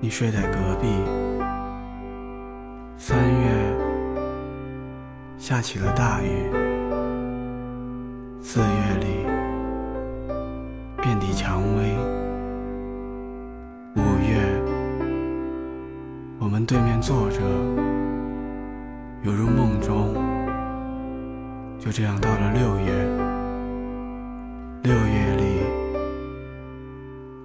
[0.00, 0.88] 你睡在隔壁。
[2.96, 3.48] 三月
[5.38, 6.50] 下起了大雨，
[8.40, 8.66] 四月
[9.00, 9.24] 里
[11.00, 12.15] 遍地蔷薇。
[16.66, 17.40] 对面坐着，
[19.22, 20.14] 犹如梦中。
[21.78, 22.92] 就这样到了六月，
[24.82, 25.60] 六月里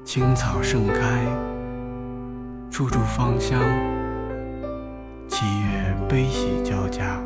[0.03, 1.23] 青草盛开。
[2.71, 3.59] 处处芳香，
[5.27, 7.21] 七月悲喜交加，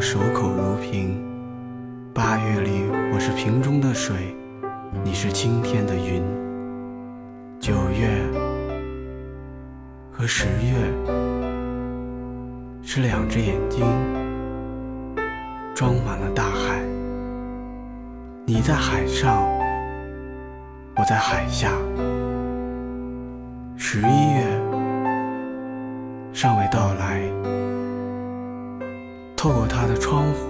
[0.00, 1.20] 守口如瓶，
[2.14, 4.34] 八月里我是瓶中的水，
[5.04, 6.22] 你是青天的云。
[7.58, 8.08] 九月。
[10.10, 10.74] 和十月
[12.82, 13.86] 是两只眼睛，
[15.74, 16.82] 装满了大海。
[18.44, 19.44] 你在海上，
[20.96, 21.70] 我在海下。
[23.76, 24.42] 十一月
[26.32, 27.27] 尚未到来，
[29.38, 30.48] 透过他的窗户，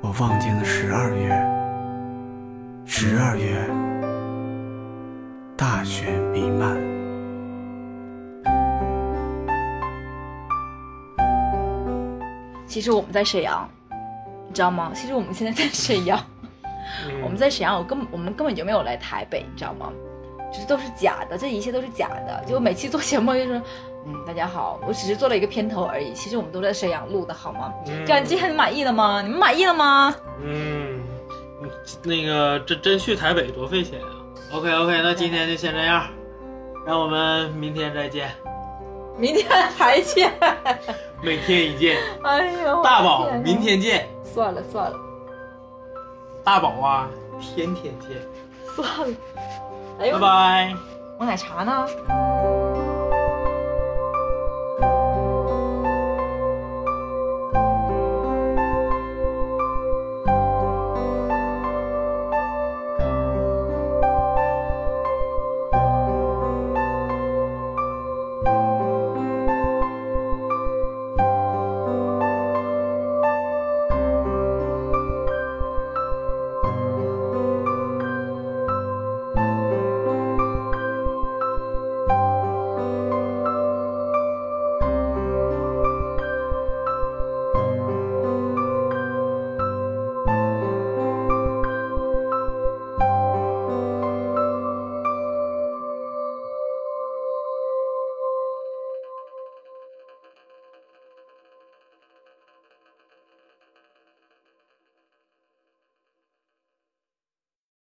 [0.00, 1.28] 我望见了十二月。
[2.86, 3.54] 十二月
[5.54, 6.74] 大雪弥漫。
[12.66, 13.68] 其实我们在沈阳，
[14.48, 14.90] 你知道吗？
[14.94, 16.18] 其实我们现在在沈阳，
[17.22, 19.92] 我们在沈阳，我根我们根本就没有来台北，你知道吗？
[20.50, 23.60] 就是都是假的，这一切都是假的，就每期做节目就是。
[24.06, 26.12] 嗯，大家好，我只是做了一个片头而已。
[26.12, 27.72] 其实我们都在沈阳录的，好吗？
[28.06, 29.22] 这样今天你满意了吗？
[29.22, 30.14] 你们满意了吗？
[30.42, 31.02] 嗯，
[32.02, 34.08] 那个真真去台北多费钱啊。
[34.52, 36.06] OK OK，那今天就先这样，
[36.86, 38.30] 让我们明天再见，
[39.16, 40.30] 明天还见。
[41.22, 41.98] 每天一见。
[42.22, 44.06] 哎呦，大宝明天见。
[44.22, 44.96] 算了算了
[46.44, 47.08] 大宝啊，
[47.40, 48.10] 天天见。
[48.76, 49.16] 算了。
[50.00, 50.76] 哎呦，拜拜。
[51.18, 51.86] 我奶茶呢？